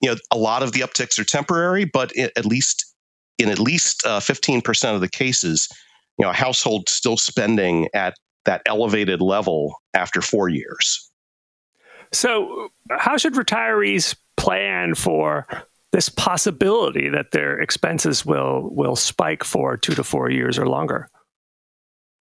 You 0.00 0.10
know, 0.10 0.16
a 0.30 0.38
lot 0.38 0.62
of 0.62 0.70
the 0.70 0.80
upticks 0.80 1.18
are 1.18 1.24
temporary, 1.24 1.84
but 1.84 2.16
at 2.16 2.46
least 2.46 2.94
in 3.38 3.48
at 3.48 3.58
least 3.58 4.06
uh, 4.06 4.20
fifteen 4.20 4.60
percent 4.60 4.94
of 4.94 5.00
the 5.00 5.08
cases, 5.08 5.68
you 6.18 6.24
know, 6.24 6.30
a 6.30 6.34
household 6.34 6.88
still 6.88 7.16
spending 7.16 7.88
at 7.94 8.14
that 8.44 8.62
elevated 8.66 9.20
level 9.20 9.74
after 9.94 10.20
four 10.20 10.48
years. 10.48 11.10
So, 12.12 12.70
how 12.90 13.16
should 13.16 13.34
retirees 13.34 14.16
plan 14.36 14.94
for 14.94 15.46
this 15.92 16.08
possibility 16.08 17.08
that 17.08 17.32
their 17.32 17.60
expenses 17.60 18.24
will 18.24 18.70
will 18.72 18.96
spike 18.96 19.44
for 19.44 19.76
two 19.76 19.94
to 19.94 20.04
four 20.04 20.30
years 20.30 20.58
or 20.58 20.66
longer? 20.66 21.08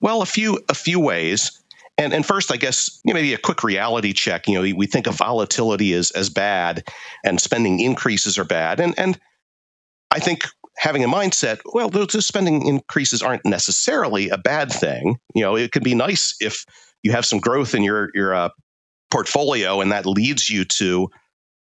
Well, 0.00 0.22
a 0.22 0.26
few 0.26 0.60
a 0.68 0.74
few 0.74 1.00
ways. 1.00 1.56
And, 1.98 2.14
and 2.14 2.24
first, 2.24 2.50
I 2.50 2.56
guess 2.56 2.98
you 3.04 3.12
know, 3.12 3.20
maybe 3.20 3.34
a 3.34 3.38
quick 3.38 3.62
reality 3.62 4.14
check. 4.14 4.48
You 4.48 4.54
know, 4.54 4.62
we, 4.62 4.72
we 4.72 4.86
think 4.86 5.06
of 5.06 5.16
volatility 5.16 5.92
as, 5.92 6.10
as 6.12 6.30
bad, 6.30 6.82
and 7.24 7.38
spending 7.38 7.80
increases 7.80 8.38
are 8.38 8.44
bad. 8.44 8.80
And 8.80 8.98
and 8.98 9.18
I 10.10 10.18
think 10.18 10.44
having 10.80 11.04
a 11.04 11.08
mindset, 11.08 11.60
well, 11.74 11.90
those 11.90 12.26
spending 12.26 12.66
increases 12.66 13.22
aren't 13.22 13.44
necessarily 13.44 14.30
a 14.30 14.38
bad 14.38 14.72
thing. 14.72 15.18
You 15.34 15.42
know, 15.42 15.54
it 15.54 15.72
could 15.72 15.84
be 15.84 15.94
nice 15.94 16.34
if 16.40 16.64
you 17.02 17.12
have 17.12 17.26
some 17.26 17.38
growth 17.38 17.74
in 17.74 17.82
your 17.82 18.08
your 18.14 18.34
uh, 18.34 18.48
portfolio, 19.10 19.82
and 19.82 19.92
that 19.92 20.06
leads 20.06 20.48
you 20.48 20.64
to 20.64 21.08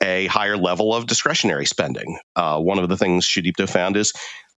a 0.02 0.26
higher 0.26 0.56
level 0.56 0.94
of 0.94 1.06
discretionary 1.06 1.66
spending. 1.66 2.18
Uh, 2.34 2.58
one 2.58 2.78
of 2.78 2.88
the 2.88 2.96
things 2.96 3.28
Sudipto 3.28 3.68
found 3.68 3.96
is 3.96 4.12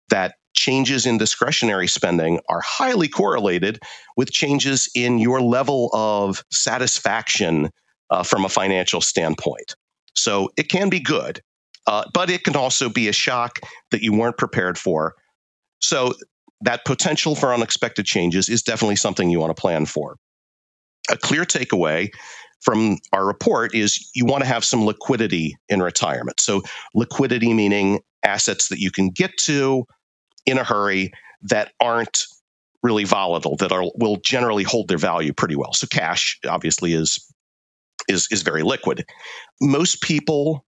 that 0.09 0.35
changes 0.55 1.07
in 1.07 1.17
discretionary 1.17 1.87
spending 1.87 2.39
are 2.47 2.61
highly 2.61 3.07
correlated 3.07 3.79
with 4.15 4.31
changes 4.31 4.87
in 4.93 5.17
your 5.17 5.41
level 5.41 5.89
of 5.93 6.43
satisfaction 6.51 7.71
uh, 8.11 8.21
from 8.21 8.45
a 8.45 8.49
financial 8.49 9.01
standpoint. 9.01 9.75
So 10.15 10.51
it 10.57 10.69
can 10.69 10.89
be 10.89 10.99
good. 10.99 11.41
Uh, 11.85 12.03
but 12.13 12.29
it 12.29 12.43
can 12.43 12.55
also 12.55 12.89
be 12.89 13.07
a 13.07 13.13
shock 13.13 13.59
that 13.91 14.01
you 14.01 14.13
weren't 14.13 14.37
prepared 14.37 14.77
for. 14.77 15.13
So, 15.79 16.13
that 16.61 16.85
potential 16.85 17.35
for 17.35 17.53
unexpected 17.53 18.05
changes 18.05 18.47
is 18.47 18.61
definitely 18.61 18.95
something 18.95 19.29
you 19.29 19.39
want 19.39 19.53
to 19.53 19.59
plan 19.59 19.85
for. 19.85 20.15
A 21.11 21.17
clear 21.17 21.43
takeaway 21.43 22.09
from 22.61 22.97
our 23.11 23.25
report 23.25 23.75
is 23.75 24.09
you 24.15 24.25
want 24.25 24.43
to 24.43 24.47
have 24.47 24.63
some 24.63 24.85
liquidity 24.85 25.57
in 25.67 25.81
retirement. 25.81 26.39
So, 26.39 26.61
liquidity 26.95 27.53
meaning 27.53 27.99
assets 28.23 28.69
that 28.69 28.79
you 28.79 28.91
can 28.91 29.09
get 29.09 29.31
to 29.41 29.85
in 30.45 30.57
a 30.57 30.63
hurry 30.63 31.11
that 31.41 31.73
aren't 31.81 32.23
really 32.81 33.03
volatile, 33.03 33.57
that 33.57 33.71
are, 33.73 33.83
will 33.95 34.17
generally 34.17 34.63
hold 34.63 34.87
their 34.87 34.97
value 34.97 35.33
pretty 35.33 35.57
well. 35.57 35.73
So, 35.73 35.87
cash 35.87 36.39
obviously 36.47 36.93
is 36.93 37.19
is 38.07 38.27
is 38.31 38.41
very 38.41 38.63
liquid. 38.63 39.05
Most 39.61 40.01
people 40.01 40.65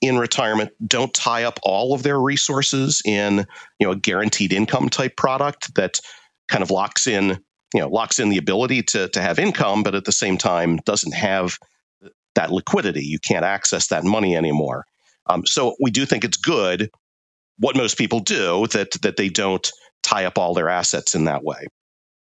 in 0.00 0.18
retirement 0.18 0.70
don't 0.86 1.12
tie 1.12 1.44
up 1.44 1.58
all 1.62 1.92
of 1.94 2.02
their 2.02 2.18
resources 2.18 3.02
in 3.04 3.46
you 3.78 3.86
know 3.86 3.92
a 3.92 3.96
guaranteed 3.96 4.52
income 4.52 4.88
type 4.88 5.16
product 5.16 5.74
that 5.74 6.00
kind 6.48 6.62
of 6.62 6.70
locks 6.70 7.06
in 7.06 7.38
you 7.74 7.80
know 7.80 7.88
locks 7.88 8.18
in 8.18 8.28
the 8.28 8.38
ability 8.38 8.82
to 8.82 9.08
to 9.08 9.20
have 9.20 9.38
income 9.38 9.82
but 9.82 9.94
at 9.94 10.04
the 10.04 10.12
same 10.12 10.38
time 10.38 10.76
doesn't 10.86 11.14
have 11.14 11.58
that 12.34 12.52
liquidity. 12.52 13.04
You 13.04 13.18
can't 13.18 13.44
access 13.44 13.88
that 13.88 14.04
money 14.04 14.36
anymore. 14.36 14.84
Um, 15.26 15.44
so 15.46 15.76
we 15.80 15.90
do 15.90 16.06
think 16.06 16.24
it's 16.24 16.36
good 16.36 16.90
what 17.58 17.76
most 17.76 17.98
people 17.98 18.20
do 18.20 18.66
that 18.68 18.92
that 19.02 19.16
they 19.16 19.28
don't 19.28 19.70
tie 20.02 20.24
up 20.24 20.38
all 20.38 20.54
their 20.54 20.68
assets 20.68 21.14
in 21.14 21.24
that 21.24 21.44
way. 21.44 21.66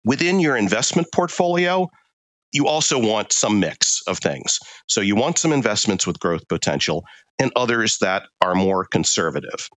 Within 0.05 0.41
your 0.41 0.57
investment 0.57 1.09
portfolio 1.13 1.89
you 2.53 2.67
also 2.67 2.99
want 2.99 3.33
some 3.33 3.61
mix 3.61 4.03
of 4.07 4.19
things. 4.19 4.59
So 4.89 5.01
you 5.01 5.17
want 5.17 5.39
some 5.39 5.53
investments 5.53 6.07
with 6.07 6.19
growth 6.19 6.47
potential 6.49 7.05
and 7.39 7.53
others 7.57 7.99
that 7.99 8.25
are 8.43 8.55
more 8.55 8.85
conservative. 8.85 9.69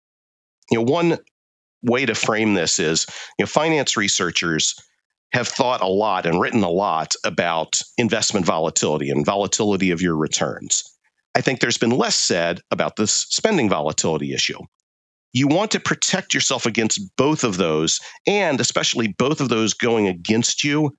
You 0.71 0.79
know, 0.79 0.91
one 0.91 1.17
way 1.83 2.05
to 2.05 2.15
frame 2.15 2.53
this 2.53 2.79
is, 2.79 3.05
you 3.37 3.43
know, 3.43 3.47
finance 3.47 3.95
researchers 3.97 4.75
have 5.33 5.47
thought 5.47 5.81
a 5.81 5.87
lot 5.87 6.25
and 6.25 6.39
written 6.39 6.63
a 6.63 6.69
lot 6.69 7.13
about 7.25 7.81
investment 7.97 8.45
volatility 8.45 9.09
and 9.09 9.25
volatility 9.25 9.91
of 9.91 10.01
your 10.01 10.15
returns. 10.15 10.83
I 11.35 11.41
think 11.41 11.59
there's 11.59 11.77
been 11.77 11.91
less 11.91 12.15
said 12.15 12.61
about 12.69 12.95
this 12.95 13.11
spending 13.11 13.69
volatility 13.69 14.33
issue. 14.33 14.59
You 15.33 15.47
want 15.47 15.71
to 15.71 15.79
protect 15.79 16.35
yourself 16.35 16.67
against 16.67 17.01
both 17.17 17.43
of 17.43 17.57
those, 17.57 17.99
and 18.27 18.59
especially 18.59 19.15
both 19.17 19.41
of 19.41 19.49
those 19.49 19.73
going 19.73 20.07
against 20.07 20.63
you 20.63 20.91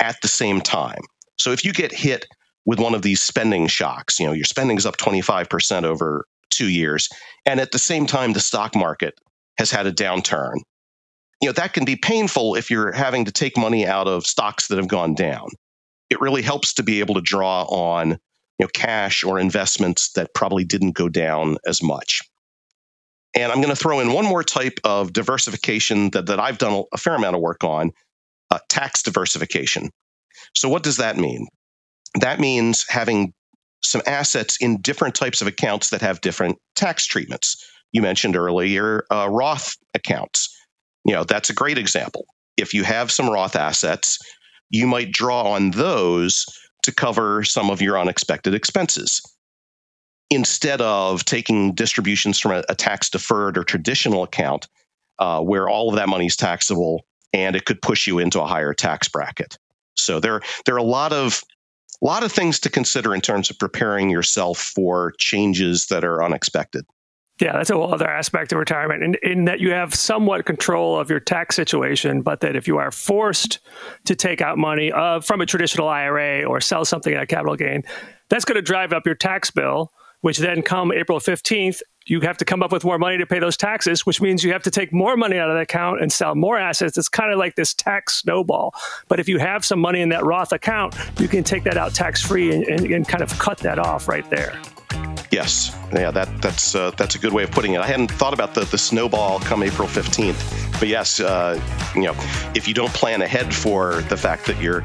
at 0.00 0.20
the 0.22 0.28
same 0.28 0.60
time. 0.60 1.02
So 1.36 1.52
if 1.52 1.64
you 1.64 1.72
get 1.72 1.92
hit 1.92 2.26
with 2.66 2.80
one 2.80 2.94
of 2.94 3.02
these 3.02 3.20
spending 3.20 3.66
shocks, 3.66 4.18
you 4.18 4.26
know, 4.26 4.32
your 4.32 4.44
spending 4.44 4.76
is 4.76 4.86
up 4.86 4.96
25% 4.96 5.84
over 5.84 6.26
two 6.50 6.68
years, 6.68 7.08
and 7.46 7.60
at 7.60 7.72
the 7.72 7.78
same 7.78 8.06
time, 8.06 8.32
the 8.32 8.40
stock 8.40 8.74
market 8.74 9.14
has 9.58 9.70
had 9.70 9.86
a 9.86 9.92
downturn. 9.92 10.56
You 11.40 11.48
know, 11.48 11.52
that 11.52 11.72
can 11.72 11.84
be 11.84 11.96
painful 11.96 12.56
if 12.56 12.70
you're 12.70 12.92
having 12.92 13.24
to 13.26 13.32
take 13.32 13.56
money 13.56 13.86
out 13.86 14.08
of 14.08 14.26
stocks 14.26 14.68
that 14.68 14.78
have 14.78 14.88
gone 14.88 15.14
down. 15.14 15.48
It 16.10 16.20
really 16.20 16.42
helps 16.42 16.74
to 16.74 16.82
be 16.82 17.00
able 17.00 17.14
to 17.14 17.20
draw 17.20 17.62
on, 17.64 18.10
you 18.10 18.16
know, 18.60 18.68
cash 18.68 19.22
or 19.22 19.38
investments 19.38 20.12
that 20.12 20.34
probably 20.34 20.64
didn't 20.64 20.92
go 20.92 21.08
down 21.08 21.58
as 21.66 21.82
much. 21.82 22.22
And 23.36 23.52
I'm 23.52 23.60
going 23.60 23.74
to 23.74 23.76
throw 23.76 24.00
in 24.00 24.12
one 24.12 24.24
more 24.24 24.42
type 24.42 24.80
of 24.84 25.12
diversification 25.12 26.10
that, 26.10 26.26
that 26.26 26.40
I've 26.40 26.58
done 26.58 26.84
a 26.92 26.98
fair 26.98 27.14
amount 27.14 27.36
of 27.36 27.42
work 27.42 27.62
on 27.62 27.92
uh, 28.50 28.58
tax 28.68 29.02
diversification. 29.02 29.90
So, 30.54 30.68
what 30.68 30.82
does 30.82 30.96
that 30.98 31.16
mean? 31.16 31.46
That 32.20 32.40
means 32.40 32.84
having 32.88 33.32
some 33.82 34.02
assets 34.06 34.56
in 34.60 34.80
different 34.80 35.14
types 35.14 35.40
of 35.40 35.46
accounts 35.46 35.90
that 35.90 36.00
have 36.00 36.20
different 36.20 36.58
tax 36.74 37.06
treatments. 37.06 37.64
You 37.92 38.02
mentioned 38.02 38.36
earlier 38.36 39.04
uh, 39.10 39.28
Roth 39.30 39.76
accounts. 39.94 40.54
You 41.04 41.14
know, 41.14 41.24
that's 41.24 41.50
a 41.50 41.54
great 41.54 41.78
example. 41.78 42.26
If 42.56 42.74
you 42.74 42.84
have 42.84 43.10
some 43.10 43.30
Roth 43.30 43.56
assets, 43.56 44.18
you 44.70 44.86
might 44.86 45.12
draw 45.12 45.52
on 45.52 45.70
those 45.70 46.44
to 46.82 46.92
cover 46.92 47.44
some 47.44 47.70
of 47.70 47.80
your 47.80 47.98
unexpected 47.98 48.54
expenses. 48.54 49.22
Instead 50.30 50.80
of 50.82 51.24
taking 51.24 51.74
distributions 51.74 52.38
from 52.38 52.52
a, 52.52 52.64
a 52.68 52.74
tax 52.74 53.08
deferred 53.08 53.56
or 53.56 53.64
traditional 53.64 54.22
account 54.22 54.68
uh, 55.18 55.40
where 55.40 55.68
all 55.68 55.88
of 55.88 55.96
that 55.96 56.08
money 56.08 56.26
is 56.26 56.36
taxable 56.36 57.06
and 57.32 57.56
it 57.56 57.64
could 57.64 57.82
push 57.82 58.06
you 58.06 58.18
into 58.18 58.40
a 58.40 58.46
higher 58.46 58.74
tax 58.74 59.08
bracket. 59.08 59.58
So 59.96 60.20
there, 60.20 60.40
there 60.64 60.74
are 60.74 60.78
a 60.78 60.82
lot 60.82 61.12
of 61.12 61.42
a 62.00 62.06
lot 62.06 62.22
of 62.22 62.30
things 62.30 62.60
to 62.60 62.70
consider 62.70 63.12
in 63.12 63.20
terms 63.20 63.50
of 63.50 63.58
preparing 63.58 64.08
yourself 64.08 64.58
for 64.58 65.12
changes 65.18 65.86
that 65.86 66.04
are 66.04 66.22
unexpected. 66.22 66.86
Yeah, 67.40 67.52
that's 67.52 67.70
a 67.70 67.74
whole 67.74 67.92
other 67.92 68.08
aspect 68.08 68.52
of 68.52 68.58
retirement, 68.58 69.02
in, 69.02 69.16
in 69.22 69.44
that 69.44 69.60
you 69.60 69.70
have 69.70 69.94
somewhat 69.94 70.44
control 70.44 70.98
of 70.98 71.08
your 71.08 71.20
tax 71.20 71.54
situation, 71.54 72.22
but 72.22 72.40
that 72.40 72.56
if 72.56 72.66
you 72.66 72.78
are 72.78 72.90
forced 72.90 73.60
to 74.06 74.16
take 74.16 74.40
out 74.40 74.58
money 74.58 74.90
uh, 74.90 75.20
from 75.20 75.40
a 75.40 75.46
traditional 75.46 75.88
IRA 75.88 76.44
or 76.44 76.60
sell 76.60 76.84
something 76.84 77.14
at 77.14 77.22
a 77.22 77.26
capital 77.26 77.54
gain, 77.54 77.84
that's 78.28 78.44
going 78.44 78.56
to 78.56 78.62
drive 78.62 78.92
up 78.92 79.06
your 79.06 79.14
tax 79.14 79.52
bill, 79.52 79.92
which 80.20 80.38
then 80.38 80.62
come 80.62 80.90
April 80.92 81.20
15th, 81.20 81.80
you 82.08 82.20
have 82.22 82.38
to 82.38 82.44
come 82.46 82.62
up 82.62 82.72
with 82.72 82.84
more 82.84 82.98
money 82.98 83.18
to 83.18 83.26
pay 83.26 83.38
those 83.38 83.56
taxes, 83.56 84.06
which 84.06 84.20
means 84.20 84.42
you 84.42 84.50
have 84.52 84.62
to 84.62 84.70
take 84.70 84.94
more 84.94 85.14
money 85.14 85.36
out 85.36 85.50
of 85.50 85.56
the 85.56 85.60
account 85.60 86.00
and 86.00 86.10
sell 86.10 86.34
more 86.34 86.58
assets. 86.58 86.96
It's 86.96 87.08
kind 87.08 87.30
of 87.30 87.38
like 87.38 87.54
this 87.54 87.74
tax 87.74 88.16
snowball. 88.16 88.74
But 89.08 89.20
if 89.20 89.28
you 89.28 89.38
have 89.38 89.62
some 89.62 89.78
money 89.78 90.00
in 90.00 90.08
that 90.08 90.24
Roth 90.24 90.52
account, 90.52 90.96
you 91.20 91.28
can 91.28 91.44
take 91.44 91.64
that 91.64 91.76
out 91.76 91.94
tax 91.94 92.22
free 92.22 92.54
and, 92.54 92.64
and, 92.64 92.86
and 92.86 93.06
kind 93.06 93.22
of 93.22 93.38
cut 93.38 93.58
that 93.58 93.78
off 93.78 94.08
right 94.08 94.28
there. 94.30 94.58
Yes, 95.30 95.76
yeah, 95.92 96.10
that 96.10 96.40
that's 96.40 96.74
uh, 96.74 96.90
that's 96.92 97.14
a 97.14 97.18
good 97.18 97.34
way 97.34 97.42
of 97.42 97.50
putting 97.50 97.74
it. 97.74 97.80
I 97.82 97.86
hadn't 97.86 98.10
thought 98.10 98.32
about 98.32 98.54
the 98.54 98.64
the 98.64 98.78
snowball 98.78 99.38
come 99.40 99.62
April 99.62 99.86
fifteenth, 99.86 100.40
but 100.80 100.88
yes, 100.88 101.20
uh, 101.20 101.60
you 101.94 102.04
know, 102.04 102.14
if 102.54 102.66
you 102.66 102.72
don't 102.72 102.92
plan 102.94 103.20
ahead 103.20 103.54
for 103.54 104.00
the 104.08 104.16
fact 104.16 104.46
that 104.46 104.58
you're 104.62 104.82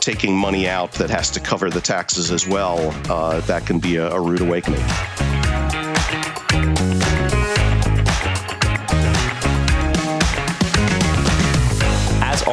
taking 0.00 0.36
money 0.36 0.68
out 0.68 0.92
that 0.92 1.08
has 1.08 1.30
to 1.30 1.40
cover 1.40 1.70
the 1.70 1.80
taxes 1.80 2.30
as 2.30 2.46
well, 2.46 2.94
uh, 3.10 3.40
that 3.40 3.64
can 3.64 3.78
be 3.78 3.96
a, 3.96 4.10
a 4.10 4.20
rude 4.20 4.42
awakening. 4.42 4.84